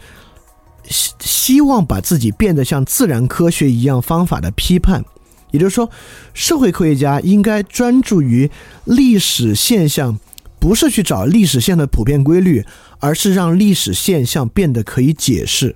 [0.85, 5.05] 希希望把自己变得像自然科学一样方法的批判。
[5.51, 5.91] 也就是说，
[6.35, 8.51] 社会科学家应该专注于
[8.85, 10.19] 历史现象，
[10.59, 12.63] 不是去找历史现象的普遍规律，
[12.99, 15.75] 而是让历史现象变得可以解释。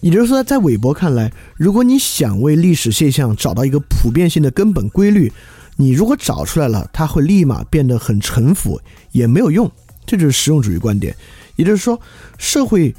[0.00, 5.32] 也就是说，在韦伯看来，如果你想为历史现象找到一个普遍性的根本规律，
[5.76, 8.80] 你如果找出来了，它会立马变得很陈腐，
[9.12, 9.70] 也没有用。
[10.06, 11.16] 这就是实用主义观点。
[11.56, 12.00] 也就是说，
[12.38, 12.94] 社会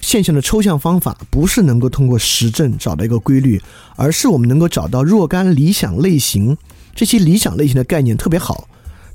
[0.00, 3.60] 现象的抽象方法不是能够通过实证找到一个规律，
[3.96, 6.56] 而是我们能够找到若干理想类型。
[6.94, 8.68] 这些理想类型的概念特别好，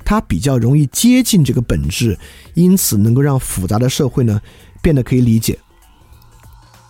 [0.05, 2.19] 它比较容易接近这个本质，
[2.53, 4.41] 因此能够让复杂的社会呢
[4.81, 5.57] 变得可以理解。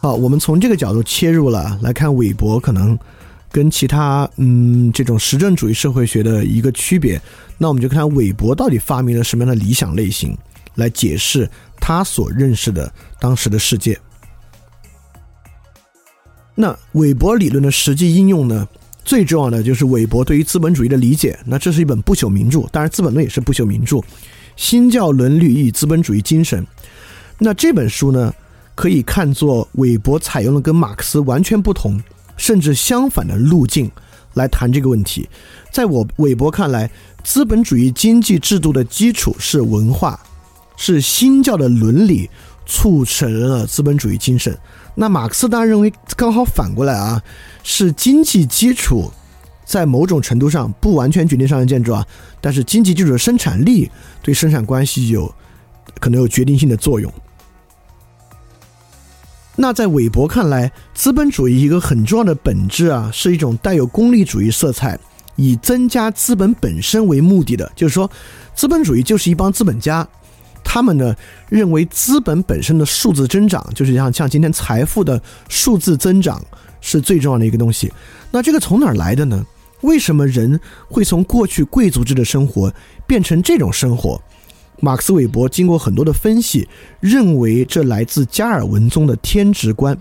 [0.01, 2.99] 好，我们从这个角度切入了来看韦伯可能。
[3.51, 7.21] 跟其他嗯这种实证主义社会学的一个区别，
[7.57, 10.37] 那我们就看韦伯到底发明了什么样的理想类型，
[10.75, 13.99] 来解释他所认识的当时的世界。
[16.55, 18.67] 那韦伯理论的实际应用呢，
[19.05, 21.39] 最重要的就是韦伯对于资本主义的理解。
[21.45, 23.97] 那这是一本不朽名著，当然《资本论》也是不朽名著，
[24.57, 26.61] 《新教伦理与资本主义精神》。
[27.37, 28.33] 那这本书呢，
[28.75, 31.99] 可以看作韦伯采用了跟马克思完全不同。
[32.39, 33.91] 甚至相反的路径
[34.33, 35.29] 来谈这个问题，
[35.71, 36.89] 在我韦伯看来，
[37.23, 40.19] 资本主义经济制度的基础是文化，
[40.77, 42.29] 是新教的伦理
[42.65, 44.57] 促成了资本主义精神。
[44.95, 47.21] 那马克思当然认为刚好反过来啊，
[47.63, 49.11] 是经济基础
[49.65, 52.05] 在某种程度上不完全决定商业建筑啊，
[52.39, 53.89] 但是经济基础的生产力
[54.21, 55.33] 对生产关系有
[55.99, 57.11] 可能有决定性的作用。
[59.61, 64.97] 那在韦伯看来，资本主义一个很重要的本质啊，是一种带有功利主义色彩，
[65.35, 67.69] 以增加资本本身为目的的。
[67.75, 68.09] 就是说，
[68.55, 70.07] 资本主义就是一帮资本家，
[70.63, 71.13] 他们呢
[71.49, 76.41] 认为资本本身的数字增长，就是像像今天财富的数字增长
[76.79, 77.91] 是最重要的一个东西。
[78.31, 79.45] 那这个从哪儿来的呢？
[79.81, 82.73] 为什么人会从过去贵族制的生活
[83.05, 84.21] 变成这种生活？
[84.81, 86.67] 马克思韦伯经过很多的分析，
[86.99, 89.97] 认为这来自加尔文宗的天职观。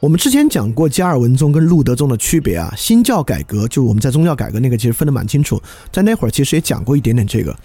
[0.00, 5.60] 我们之前讲过加尔文宗跟路德宗的区别啊，新教改革就我们在宗教改革那个其实分得蛮清楚，
[5.90, 7.56] 在那会儿其实也讲过一点点这个。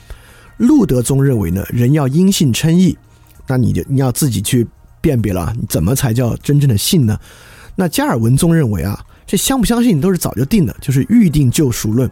[0.57, 2.97] 路德宗认为呢，人要因信称义，
[3.45, 4.65] 那你就你要自己去
[4.99, 7.19] 辨别了，怎么才叫真正的信呢？
[7.75, 12.09] 那加尔文宗认为啊，这相不相信都是早就定的，就是预定救赎论，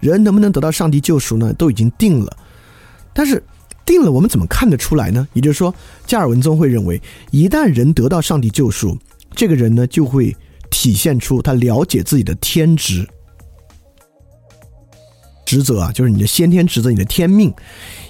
[0.00, 2.36] 人能不能得到上帝救赎呢，都已经定了。
[3.14, 3.42] 但是
[3.84, 5.26] 定了，我们怎么看得出来呢？
[5.32, 5.74] 也就是说，
[6.06, 8.96] 加尔文宗会认为，一旦人得到上帝救赎，
[9.34, 10.34] 这个人呢就会
[10.70, 13.06] 体现出他了解自己的天职、
[15.44, 17.52] 职责啊，就是你的先天职责、你的天命。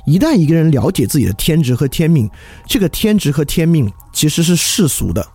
[0.05, 2.31] 一旦一个人了解自己的天职和天命，
[2.69, 5.27] 这个天职和天命其实是世俗的，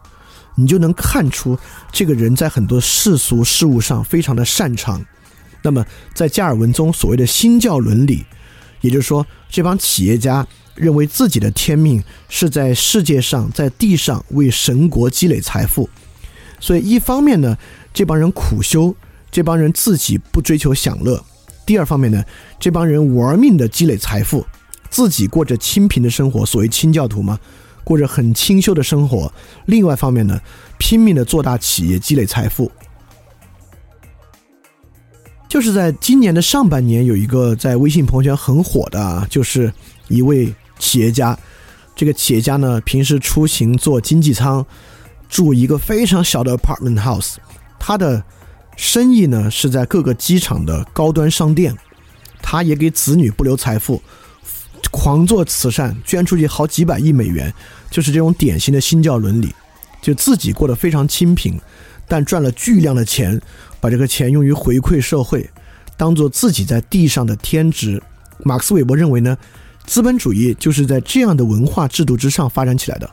[0.56, 1.58] 你就能看出
[1.92, 5.04] 这个人在很多世俗事物上非常的擅长。
[5.64, 8.24] 那么，在加尔文宗所谓的新教伦理。
[8.82, 15.90] 也就是说，这帮企业家认为自己的天命是在世界上、在地上为神国积累财富，
[16.60, 17.58] 所以一方面呢，
[17.94, 18.96] 这帮人苦修，
[19.32, 21.18] 这帮人自己不追求享乐；
[21.66, 22.24] 第二方面呢，
[22.60, 24.46] 这帮人玩命的积累财富，
[24.90, 27.40] 自己过着清贫的生活，所谓清教徒嘛，
[27.84, 29.32] 过着很清修的生活；
[29.66, 30.40] 另外一方面呢，
[30.78, 32.72] 拼命的做大企业，积累财富。
[35.50, 39.72] 就是在今年的上半年，有一个在微信朋友圈很火的啊，就是
[40.08, 41.38] 一位企业家。
[41.96, 44.66] 这个企业家呢，平时出行坐经济舱，
[45.30, 47.36] 住一个非常小的 apartment house。
[47.80, 48.24] 他的
[48.76, 51.76] 生意呢是在各个机场的高端商店。
[52.40, 54.02] 他也给子女不留财富，
[54.92, 57.54] 狂做慈善，捐出去好几百亿美元，
[57.90, 59.54] 就是这种典型的新教伦理。
[60.02, 61.60] 就自己过得非常清贫，
[62.08, 63.42] 但赚了巨量的钱。
[63.80, 65.50] 把这个钱用于回馈社会，
[65.96, 68.02] 当做自己在地上的天职。
[68.44, 69.38] 马克思韦伯认为呢，
[69.86, 73.10] 资本主义就是在这样的文化制度之上发展起来的。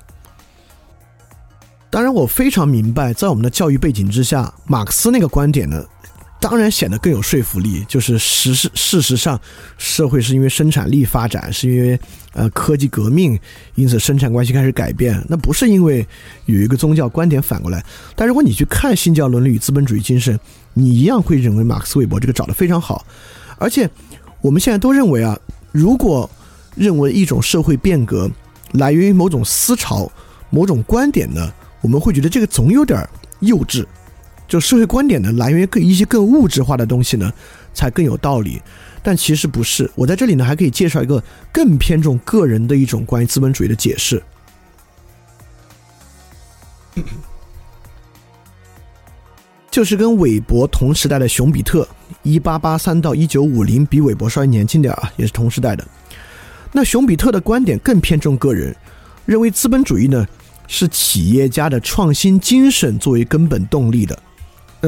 [1.91, 5.85] 当然，我非常明白，在我们的教育背景之下，马克思那个观点呢。
[6.45, 7.83] 当然显得更有说服力。
[7.89, 9.41] 就是实事事实上，
[9.79, 11.99] 社会是因为生产力发展，是因为
[12.35, 13.41] 呃科技革命，
[13.77, 15.25] 因此生产关系开始改变。
[15.27, 16.07] 那不是因为
[16.45, 17.83] 有一个宗教观点反过来。
[18.15, 20.39] 但如果你去看新教伦理与资本主义精神，
[20.75, 23.07] 你一样会认为马克思韦伯这个找的非常好。
[23.57, 23.89] 而且
[24.43, 25.39] 我们现在都认为啊，
[25.73, 26.29] 如果
[26.75, 28.31] 认为一种社会变革
[28.73, 30.13] 来源于某种思潮、
[30.51, 33.09] 某种观点呢，我们会觉得这个总有点
[33.41, 33.87] 幼稚。
[34.47, 37.33] 就社会观点呢，来源于更一些更物质化的东西呢，
[37.73, 38.61] 才更有道理。
[39.03, 39.91] 但其实不是。
[39.95, 44.23] 我在这里呢，还可以介绍一个更偏重个人的一种关于资本主义的解释，
[49.71, 51.87] 就是跟韦伯同时代的熊彼特，
[52.23, 55.87] 一八八三到一九五零，比韦伯稍微年轻点啊，也是同时代的。
[56.73, 58.75] 那熊彼特的观点更偏重个人，
[59.27, 60.27] 认为资本主义呢
[60.67, 64.19] 是企业家的创新精神作为根本动力的。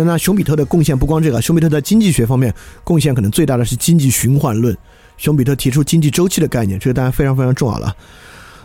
[0.05, 2.53] 那熊彼特的贡献不光这个，熊彼特在经济学方面
[2.85, 4.77] 贡献可能最大的是经济循环论。
[5.17, 7.97] 熊彼特提出经济周期的概念，这个当然非常非常重要了。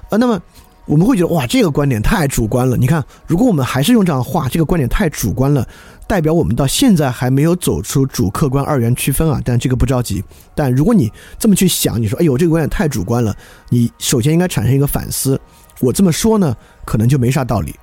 [0.09, 0.41] 呃，那么
[0.85, 2.75] 我们会觉得哇，这个观点太主观了。
[2.75, 5.65] 你看，如果我们还是用这样的话，这个观点太主观了，
[6.07, 9.39] 代表我们到现在还没有走出主客观二元区分啊。
[9.45, 10.21] 但这个不着急。
[10.53, 13.33] 但如果你这么去想，你说哎呦，这个观点太主观了，
[13.69, 15.39] 你首先应该产生一个反思。
[15.79, 17.73] 我这么说呢，可能就没啥道理。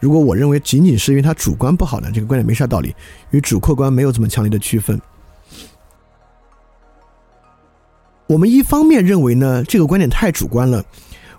[0.00, 2.94] 如果我认为仅仅是因为他主观不好呢，这个观点没啥道理，
[3.30, 5.00] 与主客观没有这么强烈的区分。
[8.26, 10.80] 我们一方面认为呢，这个观点太主观了；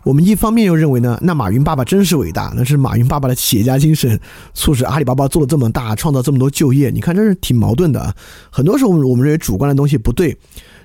[0.04, 4.20] 我们一方面又认为呢，那马云爸爸真是伟大，那是马云爸爸的企业家精神
[4.54, 6.90] 促使阿里巴巴做了这么大，创造这么多就业。
[6.90, 8.14] 你看，这是挺矛盾的啊。
[8.52, 10.38] 很多时候我们认为主观的东西不对，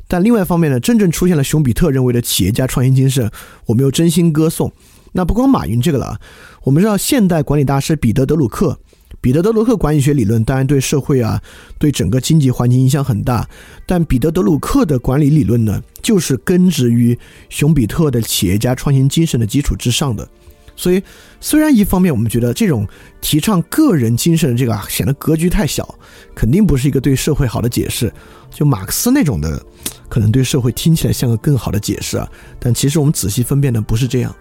[0.06, 3.28] 但另外一方面呢，真正出现了熊彼特认为的企业家创新精神，
[3.66, 4.72] 我们又真心歌颂。
[5.12, 6.20] 那不光马云这个了，
[6.66, 8.76] 我们知道现代管理大师彼得德鲁克，
[9.20, 11.40] 彼得德鲁克管理学理论当然对社会啊，
[11.78, 13.48] 对整个经济环境影响很大，
[13.86, 17.16] 但彼得德鲁克的管理理论呢，就是根植于
[17.48, 20.28] 熊彼特的企业家创新精神的基础之上的。
[20.74, 21.00] 所以，
[21.40, 22.84] 虽然一方面我们觉得这种
[23.20, 25.96] 提倡个人精神的这个啊显得格局太小，
[26.34, 28.12] 肯定不是一个对社会好的解释，
[28.50, 29.64] 就马克思那种的，
[30.08, 34.34] 可能对社会听起来像个更好的解释啊，但其实我们仔细分辨呢，不是这样。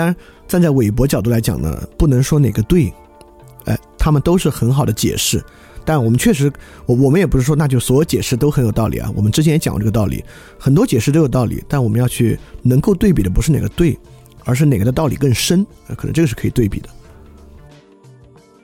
[0.00, 0.16] 当然，
[0.48, 2.90] 站在韦伯角度来讲呢，不能说哪个对，
[3.66, 5.44] 哎，他们都是很好的解释，
[5.84, 6.50] 但我们确实，
[6.86, 9.12] 我我们也不是说那就所有解释都很有道理啊。
[9.14, 10.24] 我们之前也讲过这个道理，
[10.58, 13.94] 很多解释都有道理，但我们要去能够对比的不是哪个对，
[14.44, 15.66] 而是哪个的道理更深，
[15.98, 16.88] 可能这个是可以对比的。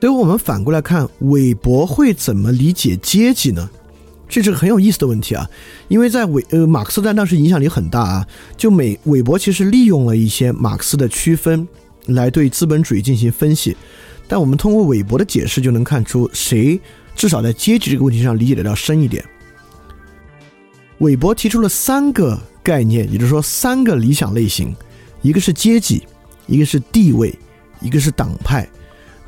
[0.01, 3.69] 所以我们反过来看，韦伯会怎么理解阶级呢？
[4.29, 5.49] 这是个很有意思的问题啊，
[5.89, 11.67] 因为在韦呃马克思在当时影响力很大啊，就美韦伯其实利用了一些马克思的区分
[12.07, 13.77] 来对资本主义进行分析，
[14.27, 16.81] 但我们通过韦伯的解释就能看出谁
[17.15, 19.25] 至少在阶级这个问题上理解的要深一点。
[20.99, 24.75] 韦伯提出了三个概念，也就是说三个理想类型，
[25.23, 26.03] 一个是阶级，
[26.47, 27.33] 一个是地位，
[27.81, 28.69] 一个是党派。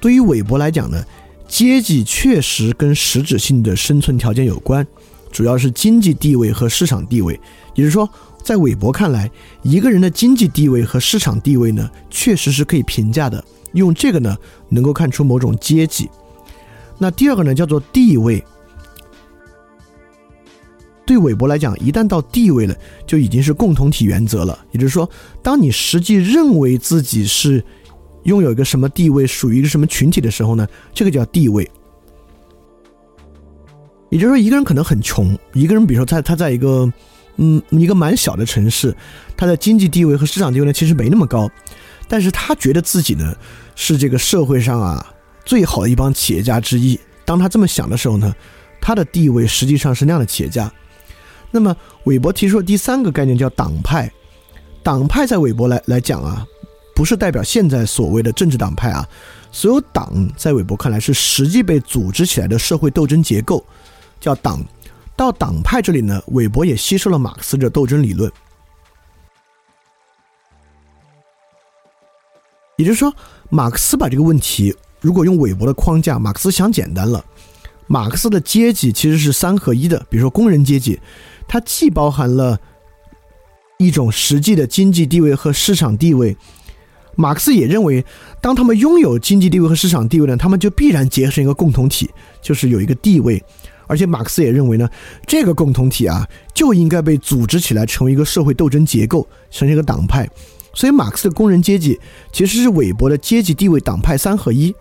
[0.01, 1.05] 对于韦伯来讲呢？
[1.49, 4.87] 阶级确实跟实质性的生存条件有关，
[5.33, 7.33] 主要是经济地位和市场地位。
[7.75, 8.09] 也就是说，
[8.45, 9.29] 在韦伯看来，
[9.63, 13.43] 一个人的经济地位和市场地位呢，确实是可以评价的。
[13.73, 14.37] 用这个呢，
[14.69, 16.09] 能够看出某种阶级。
[16.99, 18.45] 那第二个呢，叫做地位。
[21.07, 22.77] 对韦伯来讲，一旦到地位了，
[23.07, 24.59] 就已经是共同体原则了。
[24.73, 25.09] 也就是说，
[25.43, 27.65] 当你实际认为自己是。
[28.25, 30.67] 拥有一个什么地位，属于一个什么群体的时候呢？
[30.93, 31.69] 这个叫地位。
[34.11, 36.91] 也就是说，一个人可能很穷，一个人比如说他他在一个
[37.37, 38.97] 嗯一个蛮小的城市，
[39.37, 41.51] 他的经济地位和市场地位呢其实没那么高，
[42.09, 43.35] 但是他觉得自己呢
[43.75, 45.15] 是这个社会上啊
[45.45, 46.99] 最好的一帮企业家之一。
[47.25, 48.35] 当他这么想的时候呢，
[48.81, 50.73] 他的地位实际上是那样的企业家。
[51.51, 54.11] 那么，韦伯提出的第三个概念叫党派。
[54.83, 56.47] 党派在韦伯来来讲啊。
[56.99, 59.09] 不是代表现在所谓的政治党派啊，
[59.53, 63.65] 所有党在韦伯看来是实际被组织起来的社会斗争结构，
[64.19, 64.61] 叫党。
[65.15, 68.29] 到党派这里呢，韦伯也吸收了马克思的斗争理论。
[72.77, 73.15] 也就是说，
[73.49, 77.25] 马克思把这个问题如果用韦伯的框架，马克思想简单了。
[77.87, 80.99] 马克思的阶级其实是三合一的，比如说工人阶级，
[81.47, 82.59] 它既包含了
[83.79, 86.37] 一种实际的经济地位和市场地位。
[87.21, 88.05] 马克思也认为，
[88.41, 92.09] 当他们拥有经济地位和市场地位呢，他们就必然结成一个共同体，
[92.41, 93.43] 就是有一个地位。
[93.89, 94.89] 而且马克思也认为呢，
[95.27, 100.31] 这个共同体啊，就应该被组织起来，成为一个社会斗争结构，成为一个党派。
[100.73, 101.99] 所以，马克思的工人阶级
[102.33, 104.73] 其实是韦伯的阶级地位党派三合一。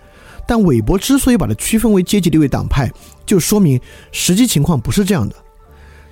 [0.47, 2.87] 但韦伯之所以把它区分为阶级地位党派，
[3.25, 3.81] 就说明
[4.11, 5.35] 实际情况不是这样的。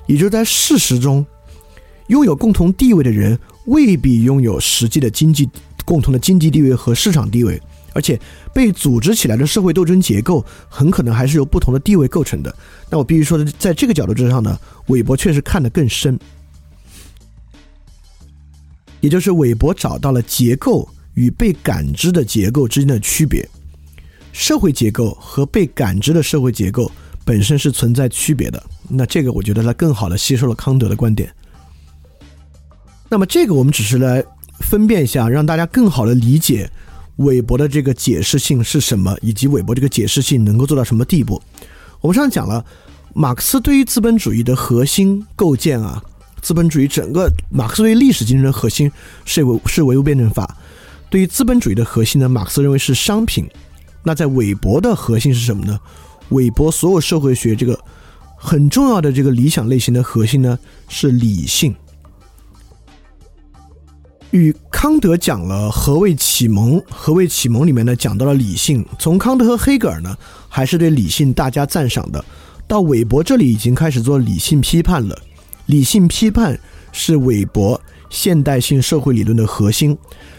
[0.07, 1.23] 也就是在事实中，
[2.07, 5.47] 拥有共同地位的人未必拥有实际的经济。
[5.85, 7.61] 共同的经济地位和市场地位，
[7.93, 8.19] 而且
[8.51, 12.53] 被组织起来的社会斗争结构很可能还是由不同的地位构成的。
[12.89, 16.19] 那我必须说的，在这个角度之上呢，韦伯确实看得更深，
[18.99, 23.47] 也就是韦伯找到了结构与被感知的结构之间的区别。
[24.33, 26.91] 社会结构和被感知的社会结构
[27.23, 28.61] 本身是存在区别的。
[28.89, 31.31] 那这个我觉得他更好的吸收了康德的观点。
[33.07, 34.25] 那么这个我们只是来。
[34.59, 36.69] 分辨一下，让大家更好的理解
[37.17, 41.41] 韦伯的这个解释性是什么，以及韦伯这个解释性能够做到什么地步。
[42.01, 42.63] 我们上次讲了，
[43.13, 46.03] 马克思对于资本主义的核心构建啊，
[46.41, 48.91] 资本主义整个马克思对于历史精神的核心
[49.23, 50.57] 是唯是唯物辩证法。
[51.09, 53.47] 对于资本主义的核心呢，马克思认为是商品。
[54.03, 55.79] 那在韦伯的核心是什么呢？
[56.29, 57.79] 韦伯所有社会学这个
[58.35, 61.73] 很重要的这个理想类型的核心呢，是理性。
[64.31, 68.85] 与康德讲了何谓启蒙，何谓启蒙里面呢讲到了理性。
[68.99, 70.17] 从康德和黑格尔呢，
[70.49, 72.23] 还是对理性大加赞赏的。
[72.67, 75.17] 到韦伯这里已经开始做理性批判了。
[75.67, 76.59] 理性批判
[76.91, 79.97] 是韦伯现代性社会理论的核心。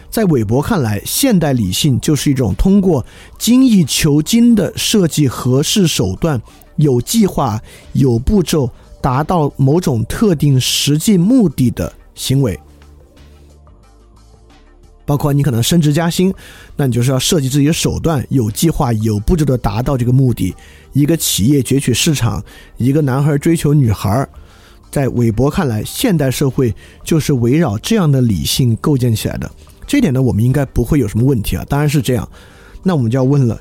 [0.09, 3.05] 在韦伯看来，现代理性就是一种通过
[3.39, 6.41] 精益求精的设计合适手段，
[6.75, 7.59] 有计划、
[7.93, 8.69] 有步骤，
[9.01, 12.57] 达到某种特定实际目的的行为。
[15.07, 16.33] 包括你可能升职加薪，
[16.75, 20.53] 那你就是要设计自己的手段，有计划、有步骤的达到这个目的。
[20.91, 22.43] 一个企业攫取市场，
[22.75, 24.27] 一个男孩追求女孩，
[24.91, 29.49] 在韦伯看来，现代社会就是围绕这样的理性构建起来的。
[29.87, 31.65] 这点呢，我们应该不会有什么问题啊。
[31.69, 32.29] 当然是这样，
[32.83, 33.57] 那我们就要问了，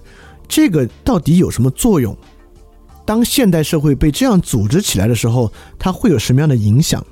[0.48, 2.16] 这个到底有什么作用？
[3.04, 7.06] 当现代社会被这样组织起来的时候，它会有什么样的影响？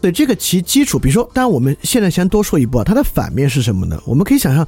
[0.00, 4.00] 对这个其基础，比如说，当然我们现在先多说一步啊，它的反面是什么呢？
[4.06, 4.66] 我们可以想象，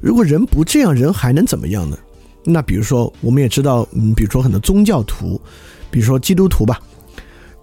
[0.00, 1.96] 如果人不这样，人还能怎么样呢？
[2.44, 5.40] 那比如说，我们也知道，嗯，比如说很多宗教徒，
[5.90, 6.78] 比如说基督徒吧，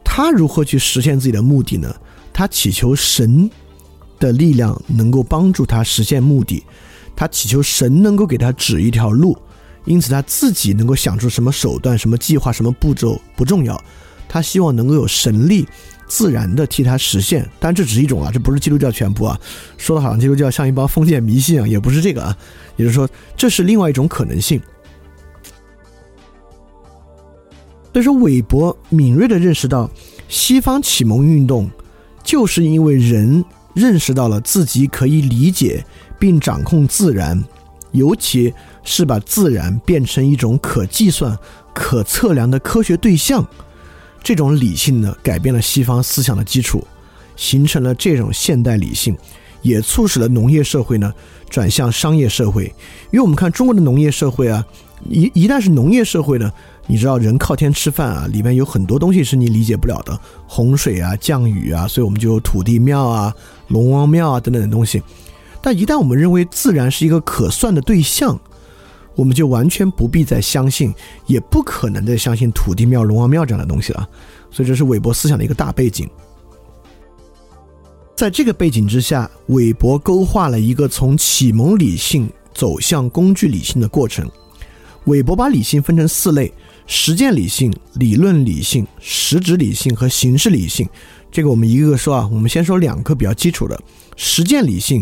[0.04, 1.96] 他如何去实现自己的目的呢？
[2.34, 3.50] 他祈求神
[4.20, 6.64] 的力量能够帮助他实现目的。
[7.16, 9.38] 他祈求神能够给他指一条路，
[9.86, 13.80] 因此他自己能够想出什么手段、什么计划、什么步骤不重要，
[14.28, 15.68] 他希望能够有神力
[16.12, 17.50] 自然的替他实现。
[17.58, 19.40] 但这只是一种啊，这不是基督教全部啊。
[19.78, 22.38] 说的好像基督教像一帮封建迷信啊，也不是这个啊。
[22.76, 23.08] 也就是说，
[23.38, 24.62] 这是另外一种可能性。
[27.94, 29.90] 所以说，韦伯敏锐的认识到，
[30.28, 31.70] 西方启蒙运动
[32.22, 35.86] 就是因为人认识到了自己可以理解
[36.20, 37.42] 并掌控自然，
[37.92, 38.54] 尤其
[38.84, 41.38] 是把自然变成一种可计算、
[41.74, 43.48] 可测量的科学对象。
[44.24, 46.86] 这种理性呢，改变了西方思想的基础，
[47.36, 49.18] 形成了这种现代理性，
[49.62, 51.14] 也促使了农业社会呢
[51.50, 52.66] 转向商业社会。
[53.12, 54.66] 因为我们看中国的农业社会啊，
[55.10, 56.52] 一一旦是农业社会呢。
[56.88, 63.34] 你知道人靠天吃饭啊，里面有很多东西是你理解不了的，洪水啊、降雨啊，所以我们就有土地庙啊、
[63.70, 65.02] 龙王庙啊等等的东西。
[65.62, 68.38] 但一旦我们认为自然是一个可算的对象，
[69.16, 70.94] 我们就完全不必再相信，
[71.28, 74.08] 也不可能再相信土地庙、龙王庙这样的东西了。
[74.50, 76.10] 所以这是韦伯思想的一个大背景。
[78.16, 84.30] 在这个背景之下，韦伯勾画了一个从启蒙理性走向工具理性的过程。
[85.06, 86.52] 韦伯把理性分成四类。
[86.88, 90.90] 实践理性、理论理性、实质理性和形式理性，
[91.32, 92.30] 这个我们一个个说啊。
[92.34, 93.80] 我们先说两个比较基础的
[94.18, 95.02] 实践理性，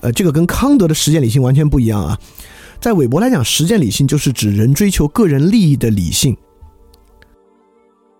[0.00, 2.16] 呃，这个跟康德的实践理性完全不一样啊。
[2.84, 6.36] 在韦伯来讲，实践理性就是指人追求个人利益的理性。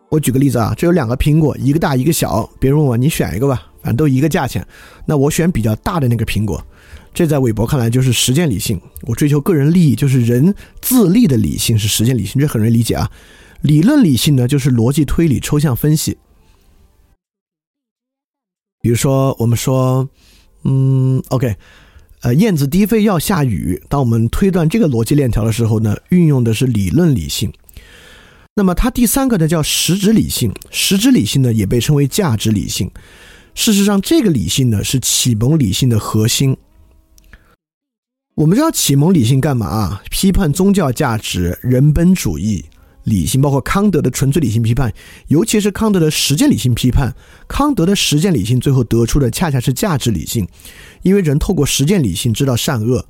[0.08, 4.66] 我举个例子啊，这有两个苹果，一个大一个小，别人问我你选一个吧，反正都一个价钱，
[5.04, 6.66] 那我选比较大的那个苹果。
[7.12, 13.10] 这在韦伯看来就是实践理性，我追求个人利益，就是人自利的理性是实践理性，这很容易理解啊。
[13.60, 16.16] 理论理性呢，就是逻辑推理、抽象分析。
[18.80, 20.08] 比如说，我们说，
[20.62, 21.54] 嗯，OK，
[22.24, 23.82] 呃，燕子低飞要下雨。
[23.86, 27.52] 当我们推断这个逻辑链条的时候呢，运用的是理论理性。
[28.54, 32.90] 那么它第三个呢叫实质理性，实质理性呢也被称为价值理性。
[33.54, 36.56] 事实上，这个理性呢是启蒙理性的核心。
[38.36, 40.02] 我们知道启蒙理性干嘛啊？
[40.10, 42.64] 批判宗教价值、人本主义
[43.04, 44.92] 理性，包括康德的纯粹理性批判，
[45.28, 47.14] 尤其是康德的实践理性批判。
[47.46, 50.46] 康德的实践理性最后得出的恰恰是价值理性，
[51.02, 53.04] 因为人透过实践理性知道善恶，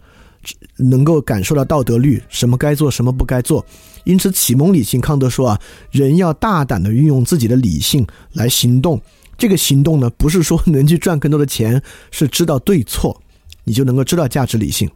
[0.76, 3.64] 能够感受到道德律，什么该做，什么不该做。
[4.04, 9.00] 因此，启蒙理性，康德说啊，人要大胆的运用自己的理性来行动。
[9.38, 13.20] 这个行动呢，不是说能去赚更多的钱，是知道对错，
[13.64, 14.90] 你就能够知道价值理性。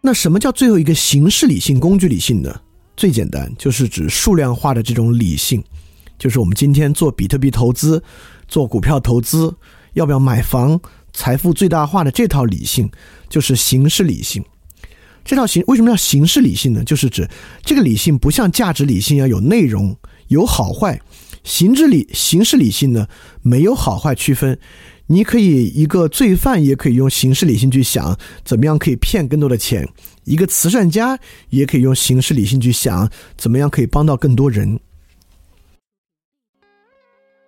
[0.00, 2.60] 那什么叫最后一个形式理性、工具理性呢？
[2.96, 5.62] 最简单就是指数量化的这种理性，
[6.18, 8.02] 就是我们今天做比特币投资、
[8.46, 9.54] 做股票投资，
[9.94, 10.80] 要不要买房、
[11.12, 12.90] 财富最大化的这套理性，
[13.28, 14.44] 就是形式理性。
[15.24, 16.82] 这套形为什么要形式理性呢？
[16.84, 17.28] 就是指
[17.62, 19.94] 这个理性不像价值理性要有内容、
[20.28, 21.00] 有好坏，
[21.48, 23.08] 形式理形式理性呢
[23.40, 24.58] 没有好坏区分。
[25.06, 29.88] 你可以一个罪犯也可以用形式理性去想怎么样可以骗更多的钱，
[30.24, 31.18] 一个慈善家
[31.48, 34.78] 也可以用形式理性去想怎么样可以帮到更多人。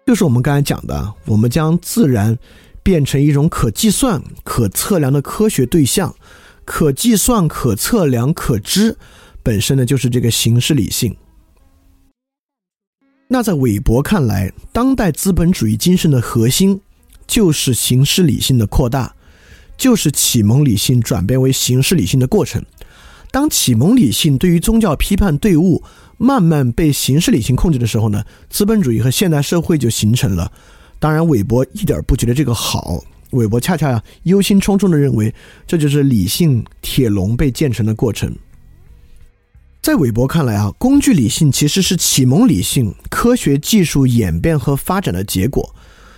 [0.07, 2.37] 就是我们刚才讲的，我们将自然
[2.83, 6.15] 变成一种可计算、可测量的科学对象，
[6.65, 8.97] 可计算、可测量、可知，
[9.43, 11.15] 本身呢就是这个形式理性。
[13.33, 16.81] 那在韦伯看来，当代资本主义精神的核心。
[17.27, 19.15] 就是形式理性的扩大，
[19.77, 22.61] 就是启蒙理性转变为形式理性的过程。
[23.31, 25.81] 当启蒙理性对于宗教批判队伍
[26.17, 30.51] 慢慢被形式理性控制的时候呢，资本主义和现代社会就形成了。
[30.99, 33.01] 当然，韦伯一点不觉得这个好，
[33.31, 35.33] 韦伯恰恰忧心忡忡地认为，
[35.69, 38.35] 这就是理性铁笼被建成的过程。
[39.83, 45.75] 在韦伯看来啊，工具理性其实是启蒙理性科学技术演变和发展的结果。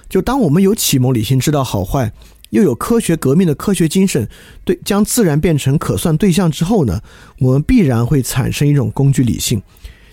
[0.08, 2.12] 就当我们有启蒙理性知道好坏，
[2.50, 4.28] 又有科学革命的科学精神，
[4.64, 7.00] 对将自然变成可算对象之后呢，
[7.38, 9.62] 我们必然会产生一种工具理性，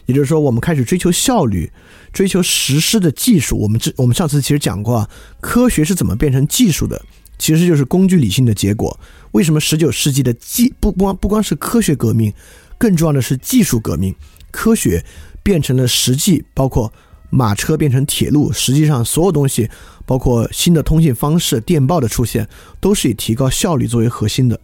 [0.06, 1.72] 也就是说，我们开始追求效率，
[2.14, 3.58] 追求实施的技术。
[3.58, 5.10] 我们这我们上次其实讲过啊，
[5.42, 7.04] 科学是怎么变成技术的，
[7.40, 8.98] 其实就是工具理性的结果。
[9.32, 12.32] 为什么十九世纪的技不光不光是科学革命，
[12.80, 14.16] 更重要的是技术革命，
[14.50, 15.06] 科学
[15.44, 16.92] 变成了实际，包括。
[17.32, 19.70] 马车变成铁路，实际上所有东西，
[20.04, 22.50] 包括新的通信方式、电报的出现，
[22.80, 24.60] 都是以提高效率作为核心的。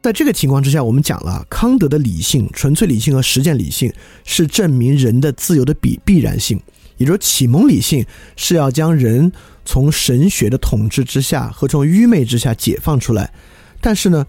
[0.00, 6.62] 在这个情况之下，我们讲了康德的理性、纯粹理性和实践理性是证明人的自由的必必然性，
[6.98, 8.06] 也就是启蒙理性
[8.36, 9.32] 是要将人
[9.64, 13.32] 从神学的统治之下和从愚昧之下解放出来，
[13.80, 14.26] 但是呢，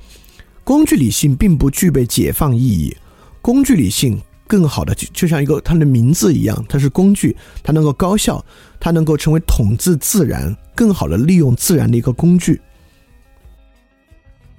[0.64, 2.96] 工具理性并不具备解放意义。
[3.42, 8.44] 工具理性更好的就就像一个它的名字一样，它是工具，它能够高效，
[8.80, 12.62] 它能够成为统治自然、更好的利用自然的一个工具。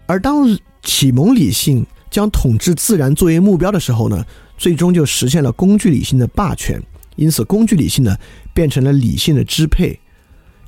[0.07, 4.25] 而当启蒙理性将统治自然作为目标的时候呢，
[4.59, 6.83] 最终就实现了工具理性的霸权。
[7.17, 8.17] 因此，工具理性呢
[8.53, 9.99] 变成了理性的支配。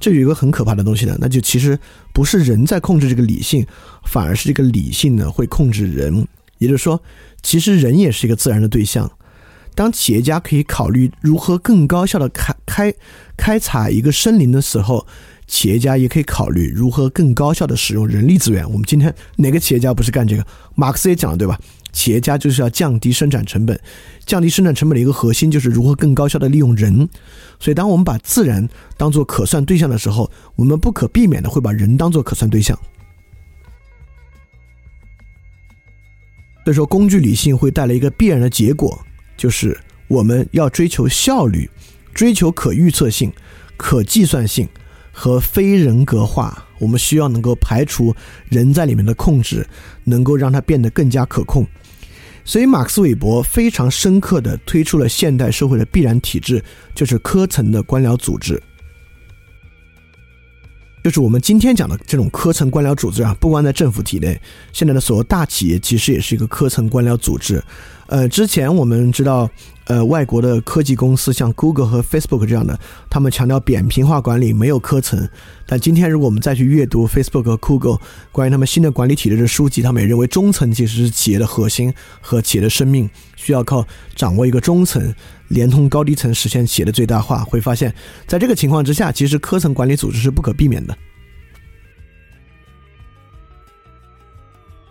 [0.04, 1.78] 这有一个很可怕的东西呢，那就其实
[2.12, 3.66] 不是人在控制这个理性，
[4.04, 6.28] 反而是这个理性呢会控制人。
[6.58, 7.02] 也就是说，
[7.42, 9.10] 其实人也是一个自然的对象。
[9.74, 12.94] 当企业家可以考虑如何更高效的开开
[13.34, 15.06] 开采一个森林的时候，
[15.46, 18.70] 企业家也可以考虑如何更高效的使用人力资源。
[18.70, 20.46] 我们今天哪个企业家不是干这个？
[20.74, 21.58] 马克思也讲了，对吧？
[21.94, 23.80] 企业家就是要降低生产成本，
[24.26, 27.08] 降低生产成本的一个核心就是如何更高效的利用人。
[27.58, 28.68] 所以，当我们把自然
[28.98, 32.78] 当做可算对象的时候，我们不可避免的会把人当做可算对象。
[36.64, 38.98] 所以说，工具理性会带来一个必然的结果，
[39.36, 39.78] 就是
[40.08, 41.70] 我们要追求效率，
[42.12, 43.32] 追求可预测性、
[43.76, 44.68] 可计算性
[45.12, 46.66] 和非人格化。
[46.80, 48.14] 我们需要能够排除
[48.48, 49.66] 人在里面的控制，
[50.04, 51.66] 能够让它变得更加可控。
[52.44, 56.62] 所以，马克思韦伯非常深刻的推出了现代社会的必然体制，
[56.94, 58.62] 就是科层的官僚组织。
[61.02, 64.40] 就是我们今天讲的这种科层官僚组织啊，不光在政府体内，
[64.72, 67.62] 现在的所有大企业其实也是一个科层官僚组织。
[68.14, 69.50] 呃，之前我们知道，
[69.86, 72.78] 呃，外国的科技公司像 Google 和 Facebook 这样的，
[73.10, 75.28] 他们强调扁平化管理，没有科层。
[75.66, 77.98] 但今天如果我们再去阅读 Facebook 和 Google
[78.30, 83.84] 关于他们新的管理体制的书籍，他们也认为中层其实是企业的核心和企业的生命，需要靠
[84.14, 85.12] 掌握一个中层，
[85.48, 87.42] 连通高低层，实现企业的最大化。
[87.42, 87.92] 会发现，
[88.28, 90.96] 在这个情况之下，其实科层管理组织是不可避免的。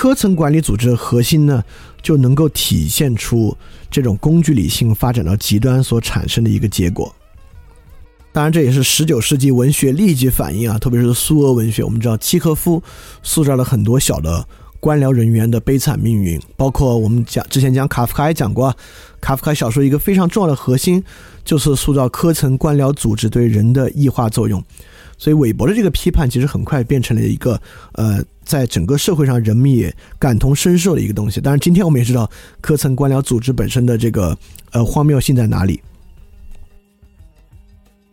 [0.04, 1.64] 科层管理组织的核心呢，
[2.02, 3.56] 就能够体现出
[3.90, 7.16] 这种工具理性发展到极端所产生的一个结果。
[8.34, 11.86] 当然，这也是十九世纪文学立即反应啊，特别是苏俄文学。
[11.86, 12.84] 我们知道，契诃夫
[13.22, 14.46] 塑造了很多小的
[14.82, 18.76] 官僚人员的悲惨命运，包括我们讲之前讲卡夫卡也讲过，
[19.22, 21.02] 卡夫卡小说一个非常重要的核心
[21.46, 24.62] 就是塑造科层官僚组织对人的异化作用。
[25.24, 27.58] 所以，韦伯的这个批判其实很快变成了一个
[27.94, 31.40] 呃，在整个社会上人们也感同身受的一个东西。
[31.40, 34.38] 当然，今天我们也知道科层官僚组织本身的这个
[34.72, 35.82] 呃荒谬性在哪里。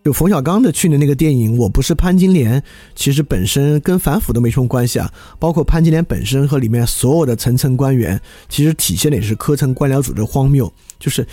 [0.04, 2.60] 就冯小刚的去年那个电影《我不是潘金莲》，
[2.94, 5.12] 其实本身跟反腐都没什么关系啊。
[5.40, 10.72] 包括潘金莲本身和里面所有的层层官员，其实体现的也是科层官僚组织荒谬。
[11.00, 11.26] 就是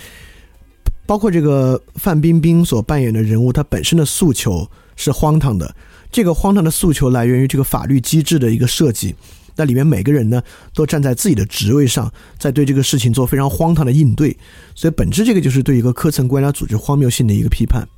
[1.06, 4.68] 包括这个范冰冰所扮演的人物，她本身的诉求
[4.98, 5.74] 是荒唐的。
[6.12, 9.14] 这个荒唐的诉求来源于这个法律机制的一个设计。
[9.56, 10.42] 那里面每个人呢，
[10.72, 14.36] 都站在自己的职位上，在对这个事情做非常荒唐的应对。
[14.74, 17.88] 所以本质这个就是对一个科层官僚组织荒谬性的一个批判。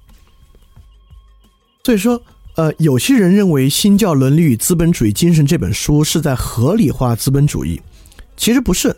[1.85, 2.23] 所以说，
[2.57, 7.81] 呃，有些人认为《新教伦理与资本主义精神》这本书是在合理化资本主义，
[8.37, 8.97] 其实不是。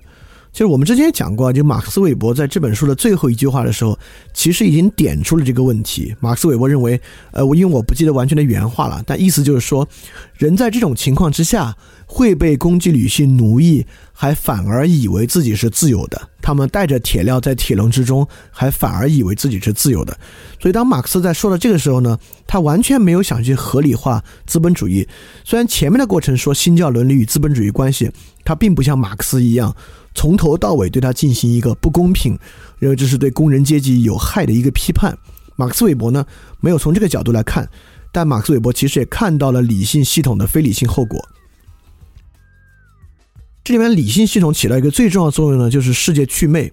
[0.53, 3.99] 其实我们之前也讲过，就马克思韦伯在这本书的最后一句话的时候，
[4.35, 6.15] 其实已经点出了这个问题。
[6.21, 7.01] 马克思韦伯认为，
[7.31, 9.89] 呃，我因为我不记得完全的原话了，但意思就是说，
[10.37, 11.75] 人在这种情况之下
[12.05, 16.29] 会被攻击女性奴役，还反而以为自己是自由的。
[16.43, 20.15] 他们带着铁镣在铁笼之中，还反而以为自己是自由的。
[20.61, 25.09] 所以，当马克思在说到这个时候呢，他完全没有想去合理化资本主义。
[25.45, 28.11] 虽然前面的过程说新教伦理与资本主义关系，
[28.45, 29.75] 他并不像马克思一样。
[30.15, 32.39] 从头到尾对他进行一个不公平，
[32.79, 35.17] 认为这是对工人阶级有害的一个批判。
[35.57, 36.27] 马克思韦伯呢，
[36.61, 37.69] 没有从这个角度来看，
[38.11, 41.23] 但马克思韦伯其实也看到了理性系统的非理性后果。
[43.65, 46.73] 这里面理性系统起到一个最重要的作用呢，就是世界祛魅。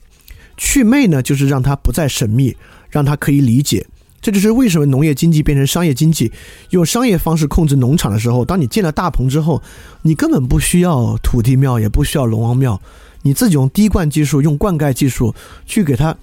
[0.57, 2.57] 祛魅呢，就是让它不再神秘，
[2.89, 3.85] 让它可以理解。
[4.21, 6.31] 这就是为什么农业经济变成商业经济，
[6.71, 9.61] 用商业方式控制农场的时候，当你建了大棚之后，
[10.01, 12.81] 你根本不需要土地庙，也不需要龙王庙。
[13.21, 15.33] 你自己用滴灌技术，用灌溉技术
[15.65, 16.15] 去给它，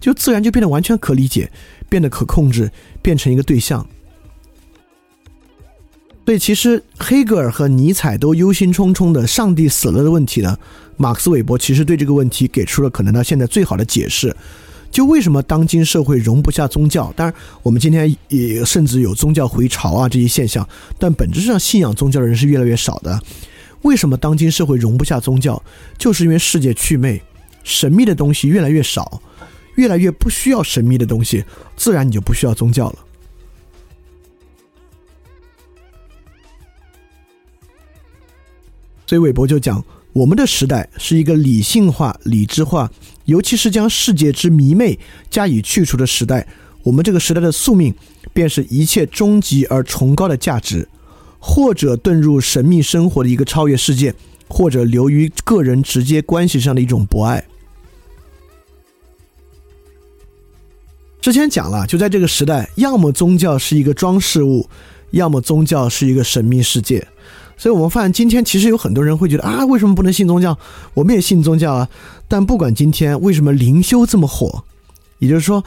[0.00, 1.50] 就自然就变得完全可理解，
[1.88, 2.70] 变得可控制，
[3.02, 3.86] 变成一个对象。
[6.26, 10.56] 所以，其实黑格尔和尼采都忧心忡忡的“上帝死了”的问题呢，
[10.96, 14.34] 马克思韦伯其实对这个问题给出了可能到现在最好的解释。
[14.90, 17.12] 就为什么当今社会容不下宗教？
[17.14, 20.66] 当然，我们今天也甚至有宗教回潮啊这些现象，
[20.98, 23.20] 但本质上信仰宗教的人是越来越少的。
[23.84, 25.62] 为什么当今社会容不下宗教？
[25.96, 27.22] 就是因为世界祛魅，
[27.62, 29.22] 神秘的东西越来越少，
[29.76, 31.44] 越来越不需要神秘的东西，
[31.76, 32.98] 自然你就不需要宗教了。
[39.06, 42.90] 所以韦伯就讲，我们的时代是一个理性化、理智化，
[43.26, 46.48] 尤其是将世界之迷昧加以去除的时代。
[46.82, 47.94] 我们这个时代的宿命，
[48.32, 50.88] 便是一切终极而崇高的价值，
[51.46, 54.14] 或者遁入神秘生活的一个超越世界，
[54.48, 57.44] 或者流于个人直接关系上的一种博爱。
[61.20, 64.66] 之前讲了，就在这个时代，要么宗教是一个装饰物，
[65.10, 67.06] 要么宗教是一个神秘世界。
[67.58, 70.58] 所以我们发现，今天其实有很多人会觉得啊，为什么不能信宗教？
[70.94, 71.90] 我们也信宗教啊。
[72.26, 74.64] 但不管今天为什么灵修这么火，
[75.18, 75.62] 也就是说。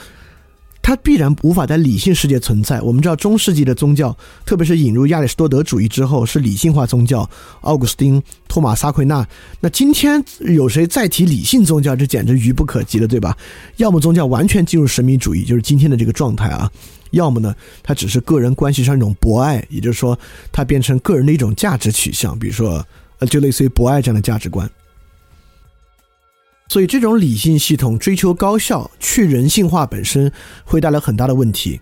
[0.87, 2.79] 它必然无法在理性世界存在。
[2.79, 4.15] 我们知道中世纪的宗教，
[4.45, 7.29] 特别是引入亚里士多德主义之后，是理性化宗教。
[7.59, 9.27] 奥古斯丁、托马萨奎纳。
[9.59, 13.37] 那今天有谁再提理性宗教，这简直愚不可及了，对吧？
[13.75, 16.71] 要么宗教完全进入神秘主义，就是今天的这个状态啊；
[17.11, 20.17] 要么呢，它只是个人关系上一种博爱，也就是说，
[20.53, 22.81] 它变成个人的一种价值取向，比如说，
[23.19, 24.65] 呃，就类似于博爱这样的价值观。
[26.69, 30.31] 所以，这种理性系统追求高效、去人性化本身
[30.65, 31.79] 会带来很大的问题。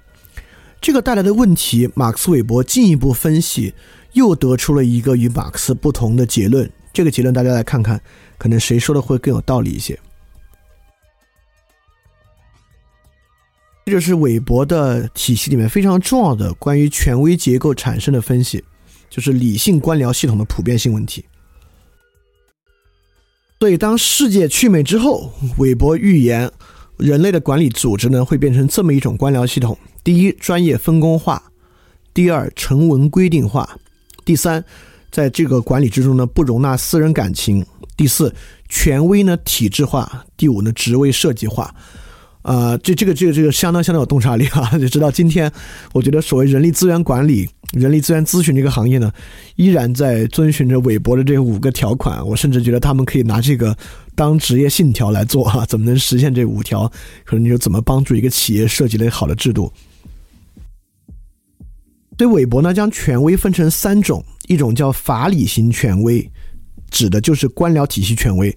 [0.79, 3.73] 这个带来的问题，马克思韦伯进一步分析，
[4.13, 6.71] 又得出了一个与马克思不同的结论。
[6.93, 7.99] 这个结论大家来看看，
[8.37, 9.99] 可能谁说的会更有道理一些。
[13.85, 18.63] 这就是韦伯的体系里面非常重要的关于权威结构产生的分析，
[19.09, 21.25] 就是理性官僚系统的普遍性问题。
[23.59, 26.51] 所以，当世界去美之后，韦伯预言
[26.97, 31.41] 人类的管理组织呢会变成这么一种官僚系统：第一，专业分工化；
[32.13, 33.65] 第二，成文规定化；
[34.23, 34.63] 第三，
[35.09, 37.63] 在这个管理之中呢不容纳私人感情；
[37.97, 38.33] 第四，
[38.69, 40.05] 权威呢体制化；
[40.37, 41.73] 第五呢，职位设计化。
[42.41, 44.69] 啊，这这个这个这个相当相当有洞察力啊！
[44.77, 45.51] 就知道今天，
[45.93, 49.11] 我觉得所谓人力资源管理、人力资源咨询这个行业呢，
[49.55, 52.25] 依然在遵循着韦伯的这五个条款。
[52.25, 53.75] 我甚至觉得他们可以拿这个
[54.15, 55.65] 当职业信条来做啊！
[55.65, 56.89] 怎么能实现这五条？
[57.25, 59.71] 可能你就怎么帮助一个企业设计了好的制度。
[62.17, 66.31] 所以韦伯呢，将权威分成三种：一种叫法理型权威，
[66.89, 68.49] 指的就是官僚体系权威；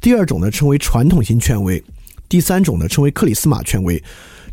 [0.00, 1.82] 第二种呢，称为传统型权威。
[2.26, 4.02] 第三种呢，称为克里斯玛权威。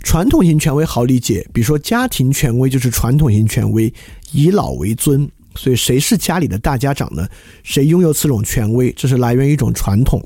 [0.02, 3.94] 传统型权威好理解，比如说家庭权威就是传统型权威，
[4.32, 5.30] 以老为尊。
[5.56, 7.28] 所以谁是家里的大家长呢？
[7.64, 10.24] 谁拥有此种权威，这是来源于一种传统，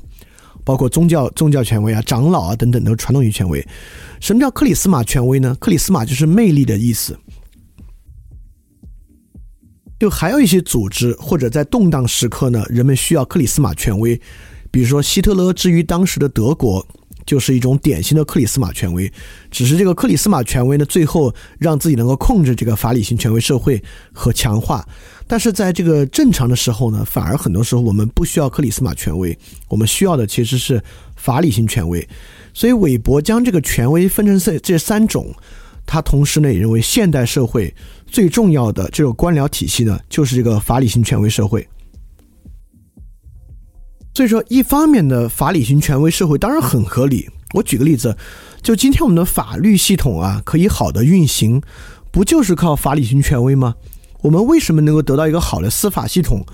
[0.62, 3.66] 包括宗教宗教权威啊、长老啊等等都是传统型权威。
[4.20, 5.56] 什么叫克里斯玛权威呢？
[5.58, 7.18] 克里斯玛就是魅力的意思。
[9.98, 14.20] 就还有一些组织或者在动荡时刻呢，人们需要克里斯玛权威，
[14.70, 16.86] 比如说希特勒之于当时的德国。
[17.26, 19.10] 就是一种典型的克里斯玛权威，
[19.50, 24.86] 只是这个克里斯玛权威呢，最后让自己能够控制这个法理性权威社会和强化。
[25.26, 29.36] 但是在这个正常的时候呢，反而很多时候我们不需要克里斯玛权威，
[29.68, 30.82] 我们需要的其实是
[31.16, 32.06] 法理性权威。
[32.52, 35.34] 所以韦伯将这个权威分成这这三种，
[35.86, 37.74] 他同时呢也认为现代社会
[38.06, 41.66] 最重要的这个官僚体系呢，就是这个法理性权威社会。
[44.14, 47.28] 所以说，一方面的法理型权威社会当然很合理。
[47.54, 48.16] 我举个例子，
[48.62, 51.60] 就今天我们的法律系统啊，可以好的运行，
[52.12, 53.74] 不就是靠法理型权威吗？
[54.22, 56.46] 我们为什么能够得到一个好的司法系统，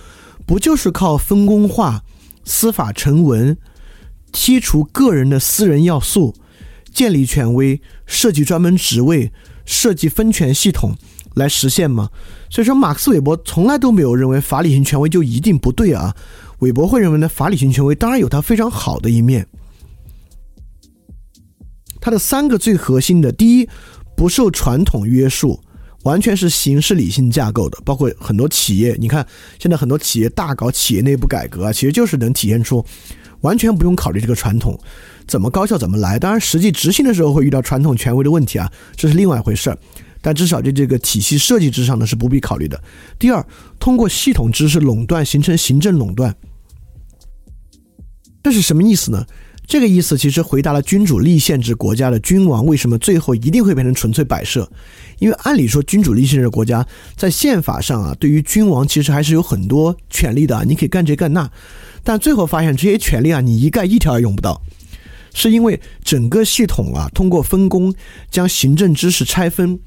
[0.46, 2.02] 不就是靠分工化、
[2.44, 3.56] 司法成文、
[4.32, 6.34] 剔除个人的私人要素、
[6.92, 9.32] 建立权威、设计专门职位、
[9.66, 10.96] 设计分权系统
[11.34, 12.08] 来实现吗？
[12.48, 16.16] 所以说，马克思韦伯从来都没有认为法理型权威就一定不对啊。
[16.60, 19.46] 韦伯会认为呢，法理性权威当然有它非常好的一面。
[22.00, 23.68] 它的三个最核心的，第一，
[24.16, 25.60] 不受传统约束，
[26.04, 27.78] 完全是形式理性架构的。
[27.84, 29.26] 包括很多企业，你看
[29.58, 32.84] 现在很多企业大搞企业内部改革啊，其实就是能体现出
[33.42, 34.78] 完全不用考虑这个传统，
[35.26, 36.18] 怎么高效怎么来。
[36.18, 39.78] 当然，实际执行的时候会遇到传统权威的问题啊，这是另外一回事儿。
[40.22, 42.82] 但至少在这个体系设计之上呢，是不必考虑的。
[43.18, 43.46] 第二，
[43.78, 46.34] 通过系统知识垄断形成行政垄断。
[48.42, 49.24] 这是什么意思呢？
[49.66, 54.68] 这个意思其实回答了君主立宪制国家的君王为什么最后一定会变成纯粹摆设。
[55.20, 56.84] 因为按理说，君主立宪制国家
[57.14, 61.48] 在宪法上啊，对于君王其实还是有很多权利的，你可以干这干那。
[62.02, 64.60] 但最后发现这些权利啊，你一概一条也用不到，
[65.32, 67.94] 是因为整个系统啊，通过分工
[68.30, 69.78] 将行政知识拆分。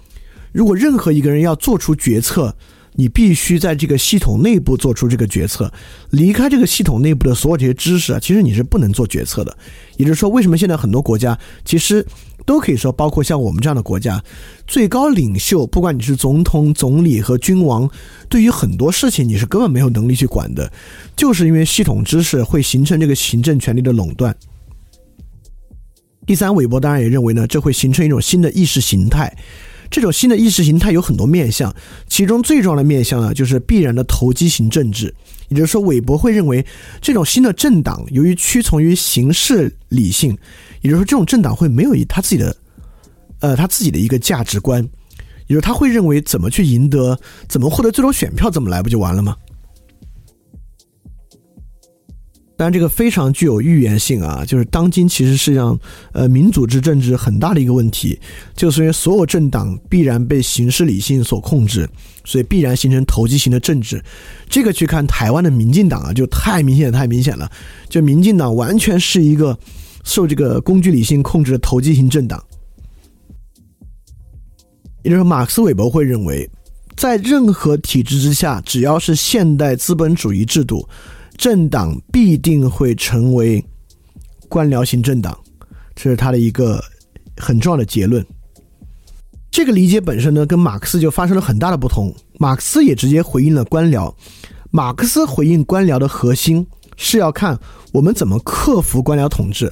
[0.54, 2.56] 如果任何一个人要做出决策，
[2.96, 5.72] 你必须在这个系统内部做出这个决策，
[6.12, 9.58] 离开这个系统内部的所有这些知识啊，其实你是不能做决策的。
[9.98, 12.06] 也就是说，为什么现在很多国家其实
[12.46, 14.24] 都可以说，包括像我们这样的国家，
[14.68, 17.89] 最高领袖，不管你是总统、总理和君王，
[18.30, 20.72] 对于很多事情你是根本没有能力去管的，
[21.16, 24.36] 就是因为系统知识会形成这个行政权力的垄断。
[26.26, 29.36] 第三，韦伯当然也认为呢，这会形成一种新的意识形态。
[29.94, 31.72] 这种新的意识形态有很多面向，
[32.08, 35.14] 其中最重要的面向呢，就是必然的投机型政治。
[35.50, 36.66] 也就是说，韦伯会认为，
[37.00, 40.36] 这种新的政党由于屈从于形式理性，
[40.82, 42.56] 也就是说，这种政党会没有以他自己的，
[43.39, 44.82] 呃，他自己的一个价值观，
[45.46, 47.16] 也就是他会认为怎么去赢得，
[47.48, 49.36] 怎么获得最终选票，怎么来不就完了吗？
[52.56, 54.45] 但，这个非常具有预言性啊！
[54.45, 55.78] 就是当今其实是让
[56.12, 58.18] 呃民主制政治很大的一个问题，
[58.56, 61.89] 就是因为所有政党必然被形式理性所控制，
[62.24, 64.01] 所以必然形成投机型的政治。
[64.47, 67.51] 这个去看台湾的民进党啊，就太明显太明显了。
[67.89, 69.58] 就民进党完全是一个
[70.04, 72.41] 受这个工具理性控制的投机型政党。
[75.01, 76.47] 也就是说，马克思韦伯会认为，
[76.95, 80.88] 在任何体制之下，只要是现代资本主义制度。
[81.38, 83.64] 政党必定会成为
[84.48, 85.38] 官僚型政党，
[85.96, 86.84] 这是他的一个
[87.38, 88.26] 很重要的结论。
[89.52, 92.14] 这个理解本身呢，跟马克思就发生了很大的不同。
[92.40, 94.14] 马克思也直接回应了官僚。
[94.72, 96.66] 马克思回应官僚的核心
[96.98, 97.60] 是要看
[97.92, 99.72] 我们怎么克服官僚统治。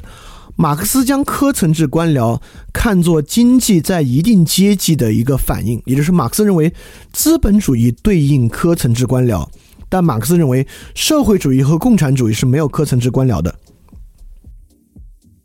[0.56, 2.40] 马克思将科层制官僚
[2.72, 6.72] 看作经济在一定阶级的一个反应，也就是马克思认为
[7.12, 9.48] 资本主义对应科层制官僚。
[9.92, 10.66] 但马克思认为，
[10.96, 13.54] 社会主义和共产主义是没有科层制官僚的。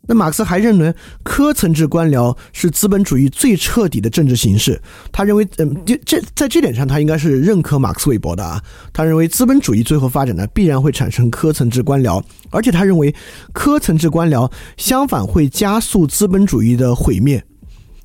[0.07, 4.81] 那马克思还认为，科层制官僚是资本主义最彻底的政治形式。
[5.11, 8.63] 他认为，嗯，这这在这点上，他应该是认可马克思韦伯的啊。
[8.93, 13.13] 他认为，资本主义最后发展呢，必然会产生科层制官僚，而且他认为，
[13.51, 17.43] 科层制官僚相反会加速资本主义的毁灭。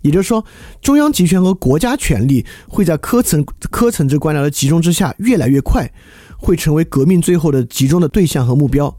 [0.01, 0.45] 也就是说，
[0.81, 5.89] 中央集权和国家权力会在科层科层制官僚的集中之下越来越快。
[6.43, 8.95] 会成为革命最后的集中的对象和目标。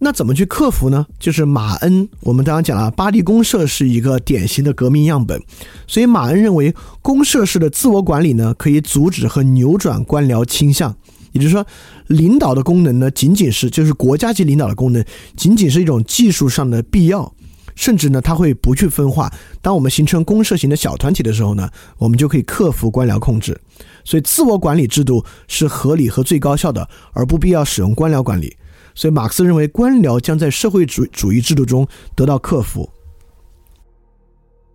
[0.00, 1.06] 那怎么去克服呢？
[1.20, 5.40] 就是马恩，我们刚刚讲了，巴黎公社是一个典型的革命样本，
[5.86, 10.96] 所以马恩认为，公社式的自我管理呢，可以阻止和扭转官僚倾向。
[11.30, 11.64] 也就是说，
[12.08, 15.04] 领导的功能呢，仅仅是就是国家级领导的功能，
[15.36, 17.32] 仅仅是一种技术上的必要。
[17.74, 19.32] 甚至呢，他会不去分化。
[19.60, 21.68] 当我们形成公社型的小团体的时候呢，
[21.98, 23.60] 我们就可以克服官僚控制。
[24.04, 28.56] 所以，自我管理制度是合理和最高效的，而不必要使用官僚管理。
[28.94, 32.90] 所以，马克思认为官僚将在社会主主义制度中得到克服。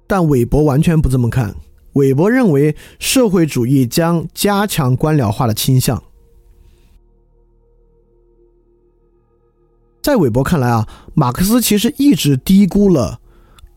[0.07, 1.53] 但韦伯完全不这么看。
[1.93, 6.01] 韦伯认为，社会主义将加强官僚化的倾向。
[10.07, 13.19] 在韦伯看来啊，马克思其实一直低估了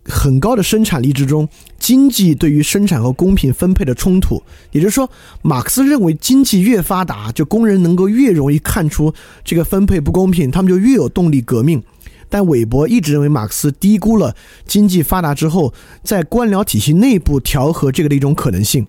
[0.04, 4.40] 很高的生产力之中经济对于生产和公平分配的冲突。
[4.70, 5.10] 也就是说，
[5.42, 9.12] 马克思认为经济越发达，就工人能够越容易看出
[9.44, 11.82] 这个分配不公平，他们就越有动力革命。
[12.28, 15.74] 但韦伯一直认为马克思低估了经济发达之后
[16.04, 18.86] 在官僚体系内部调和这个的一种可能性。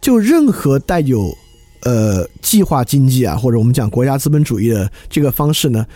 [0.00, 1.38] 就任何带有。
[1.84, 5.86] 呃，计划经济啊，或者我们讲国家资本主义的这个方式呢，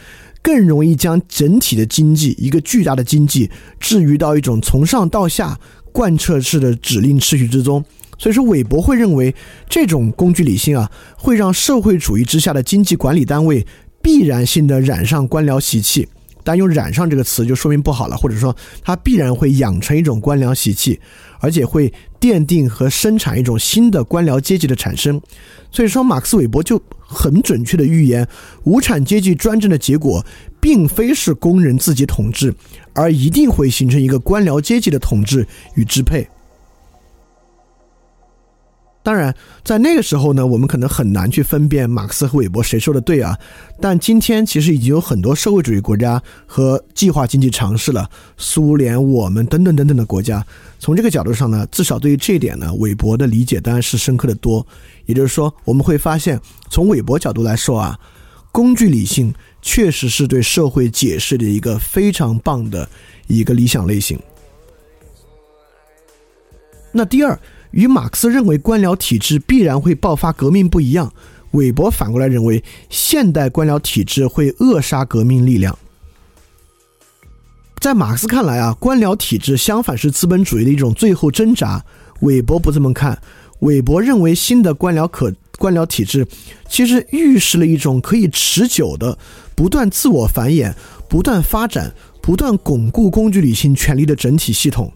[0.42, 5.58] 更容易将整体的经济一个巨大的经济置于到一种从上到下
[5.90, 7.84] 贯彻式的指令秩序之中。
[8.18, 9.34] 所以说，韦伯会认为
[9.68, 13.66] 这种工具理性啊，会让社会主义之下的经济管理单位
[14.02, 16.08] 必然性的染上官僚习气。
[16.44, 20.98] 但用“染上”这个词就说明不好了，或者说它必然会养成一种官僚习气，
[21.40, 25.20] 而且会奠定和生产一种新的官僚阶级的产生。
[25.70, 28.26] 所以说，马克思韦伯就很准确的预言，
[28.64, 30.24] 无产阶级专政的结果，
[30.60, 32.54] 并非是工人自己统治，
[32.94, 36.26] 而一定会形成一个官僚阶级的统治与支配。
[39.00, 39.34] 当然，
[39.64, 43.38] 在那个时候呢，我们可能很难去分辨马克思和韦伯谁说的对啊。
[43.80, 50.44] 但今天其实已经有很多社会主义国家和计划经济尝试了，苏联、我们等等等等的国家。
[50.78, 54.66] 从这个角度上呢，至少对于这一点呢，韦伯的理解当然是深刻的多。
[55.06, 56.38] 也就是说，我们会发现，
[56.68, 57.98] 从韦伯角度来说啊，
[58.52, 59.32] 工具理性
[59.62, 62.86] 确实是对社会解释的一个非常棒的
[63.26, 64.18] 一个理想类型。
[66.92, 67.38] 那第二。
[67.70, 71.12] 与马克思认为官僚体制必然会爆发革命不一样，
[71.52, 75.78] 韦伯反过来认为现代官僚体制会扼杀革命力量。
[77.80, 81.84] 在马克思看来啊，官僚体制相反是资本主义的一种最后挣扎。
[82.20, 83.20] 韦伯不这么看，
[83.60, 86.26] 韦伯认为新的官僚可官僚体制
[86.68, 89.16] 其实预示了一种可以持久的、
[89.54, 90.74] 不断自我繁衍、
[91.08, 94.92] 不断发展、不断巩固工具理性权力的整体系统。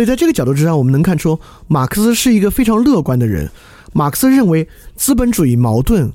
[0.00, 1.38] 所以，在这个角度之上，我们能看出
[1.68, 3.50] 马克思是一个非常乐观的人。
[3.92, 6.10] 马克思认为，资本主义矛盾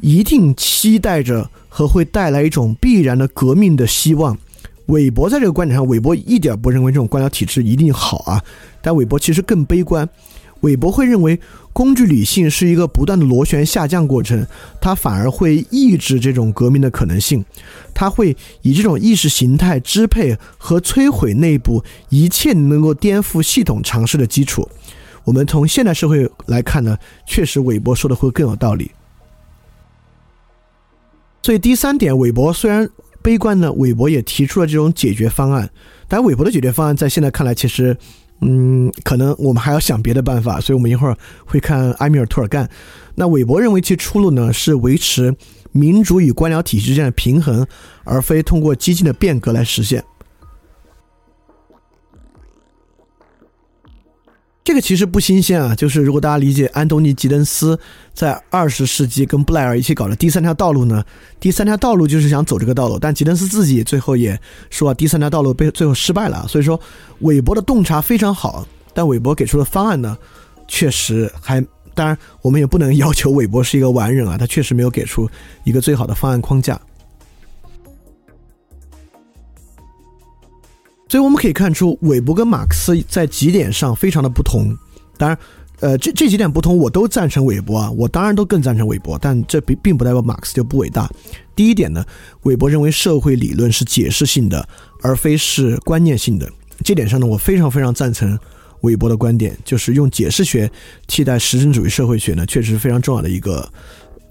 [0.00, 4.36] 一定期待着和会带来一种必然的革命的希望。
[4.86, 8.42] 韦伯在这个观点上，韦伯一点不认为这种官僚体制一定好啊，
[8.82, 10.08] 但韦伯其实更悲观。
[10.62, 11.38] 韦伯会认为，
[11.72, 14.44] 工具理性是一个不断的螺旋下降过程，
[14.80, 17.44] 它反而会抑制这种革命的可能性。
[17.94, 24.68] 它会以这种意识形态支配和摧毁内部一切能够颠覆系统尝试的基础。
[25.24, 28.90] 我们从现代社会来看呢，确实韦伯说的会更有道理。
[31.42, 32.88] 所以第三点，韦伯虽然
[33.22, 35.70] 悲观呢，韦伯也提出了这种解决方案。
[36.08, 37.96] 但韦伯的解决方案在现在看来，其实。
[38.40, 41.16] 嗯，可能我们还要想别的办法，所以我们一会儿
[41.46, 42.68] 会看埃米尔·图尔干。
[43.14, 45.34] 那韦伯认为其出路呢是维持
[45.74, 47.66] 民主与官僚体系之间的平衡，
[48.04, 50.04] 而非通过激进的变革来实现。
[54.62, 57.78] 这个其实不新鲜啊，就是如果大家理解安东尼·吉登斯
[58.14, 61.04] 在二十世纪跟布莱尔一起搞的第三条道路呢，
[61.38, 66.46] 第三条道路就是想走这个道路，但吉登斯自己最后也说第三条道路被最后失败了。
[66.48, 66.80] 所以说，
[67.18, 70.16] 韦伯的洞察非常好，但韦伯给出的方案呢，
[70.66, 71.62] 确实还
[71.94, 75.28] 当然我们也不能要求韦伯是一个完人啊，他确实没有给出
[75.64, 76.80] 一个最好的方案框架。
[81.08, 84.76] 所以我们可以看出，韦伯跟马克思在几点上非常的不同。
[85.16, 85.38] 当然，
[85.78, 89.16] 呃，这这几点不同，我都赞成韦伯啊，我当然都更赞成韦伯。
[89.16, 91.08] 但这并并不代表马克思就不伟大。
[91.54, 92.04] 第一点呢，
[92.42, 94.68] 韦伯认为社会理论是解释性的，
[95.02, 96.50] 而非是观念性的。
[96.82, 98.36] 这点上呢，我非常非常赞成
[98.84, 100.70] 韦伯的观点，就是用解释学
[101.08, 103.68] 替代实证主义社会学呢，确实是非常重要的一个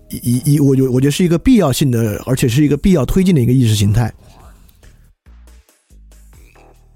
[0.09, 4.13] 一一，我觉我觉得是一个必要性的，而且是一个必要推进的一个意识形态。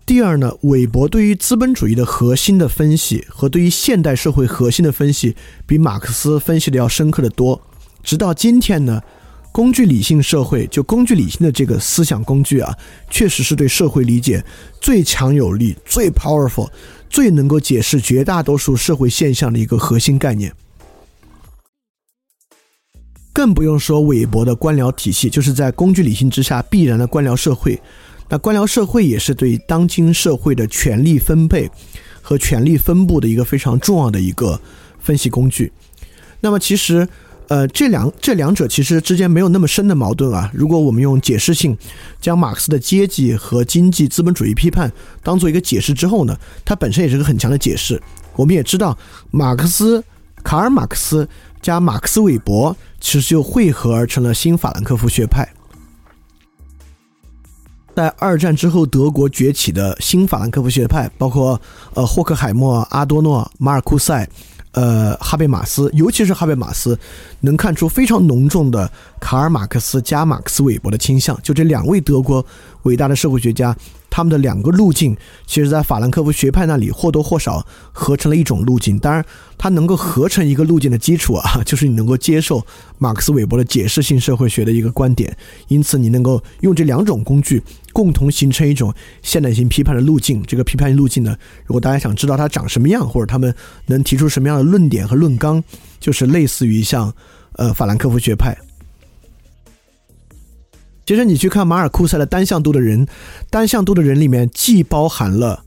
[0.06, 5.36] 第二呢，韦伯对于资本主义的核心的分析和对于现代社会核心的分析，
[5.66, 7.62] 比马克思分析的要深刻的多。
[8.04, 9.02] 直到今天呢，
[9.52, 12.74] 工具理性社会就工具理性的这个思想工具啊，
[13.10, 14.42] 确实是对社会理解
[14.80, 16.70] 最强有力、最 powerful、
[17.10, 20.54] 最能够解释绝大多数社会现象的一个核心概念。
[23.34, 27.80] 更不用说韦伯的官僚体系，就是在工具理性之下必然的官僚社会。
[28.30, 31.70] 那官僚社会也是对当今社会的权力分配
[32.22, 34.60] 和权力分布的一个非常重要的一个
[35.00, 35.72] 分析工具。
[36.42, 37.08] 那么其实，
[37.50, 40.52] 呃，这两这两者其实之间没有那么深的矛盾啊。
[40.54, 41.78] 如果我们用解释性
[42.20, 44.92] 将马克思的阶级和经济资本主义批判
[45.24, 48.02] 当做一个解释之后呢，它本身也是个很强的解释。
[48.36, 48.98] 我们也知道，
[49.32, 50.04] 马克思、
[50.44, 51.28] 卡尔马克思
[51.62, 55.48] 加马克思韦伯其实就汇合而成了新法兰克福学派。
[57.96, 61.60] 在二战之后，德国崛起的新法兰克福学派，包括
[61.94, 64.28] 呃霍克海默、阿多诺、马尔库塞。
[64.72, 66.98] 呃，哈贝马斯，尤其是哈贝马斯，
[67.42, 71.40] 能看出非常浓重的卡尔马克思加马克思韦伯的倾向。
[71.42, 72.46] 就这两位德国
[72.84, 73.76] 伟大的社会学家，
[74.10, 79.00] 他们的两个路径，其实在法兰克福学派那里或多或少合成了一种路径。
[79.00, 79.26] 当然，
[79.58, 82.64] 它能够合成一个路径的基础啊， 就是你能够接受
[83.00, 85.36] 马克思韦伯的解释性社会学的一个观点。
[85.70, 87.64] 因此，你能够用这两种工具。
[87.98, 88.94] 共同形成一种
[89.24, 90.44] 现代性批判的路径。
[90.44, 91.36] 这个批判路径呢，
[91.66, 93.52] 如果大家想知道它长什么样，或者他们
[93.88, 95.64] 能提出什么样的论点和论纲，
[96.00, 97.12] 就是类似于像
[97.54, 98.56] 呃法兰克福学派。
[101.08, 103.08] 其实你去看马尔库塞的单向度的人，
[103.50, 105.64] 单向度的人里面既包含了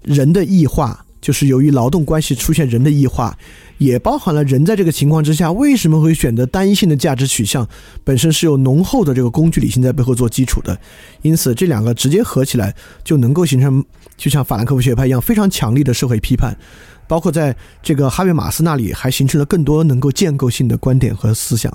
[0.00, 3.36] 人的异化，就是由于劳动关系出现人的异化。
[3.78, 7.64] 也包含了人在这个情况之下为什么会选择单一性的价值取向，
[8.02, 10.76] 本身是有浓厚的这个工具理性在背后做基础的，
[11.22, 13.84] 因此这两个直接合起来就能够形成，
[14.16, 16.58] 就像法兰克福学派一样非常强力的社会批判，
[17.06, 21.72] 包括在这个哈贝马斯那里还形成了更多能够建构性的观点和思想。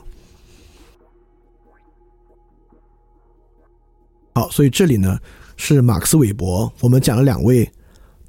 [4.35, 5.17] 好，所以这里呢
[5.55, 7.71] 是马克思韦伯，我们讲了两位。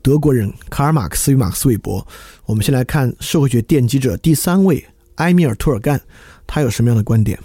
[0.04, 2.06] 德国人卡尔马克思与马克思韦伯，
[2.44, 4.84] 我们先来看社会学奠基者第三位
[5.14, 5.98] 埃米尔·图尔干，
[6.46, 7.40] 他有什么样的观点？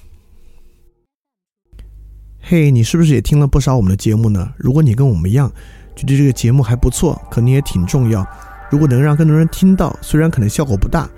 [2.42, 4.52] 嘿，你是不是也听了不少我们的节目呢？
[4.58, 5.50] 如果你跟我们一样
[5.96, 8.28] 觉得这个节目还不错，可能也挺重要。
[8.70, 11.10] 如果能让更多人听到，虽然可能效果不大，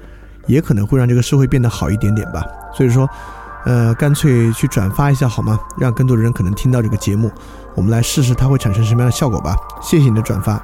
[0.46, 2.46] 也可能会让这个社会变得好一点点吧。
[2.72, 3.10] 所以说，
[3.66, 5.60] 呃，干脆去转发一下好吗？
[5.80, 7.32] 让更多的人可能听到这个节目，
[7.74, 9.58] 我们来试试它会产生什么样的效果吧。
[9.82, 10.64] 谢谢你的转发。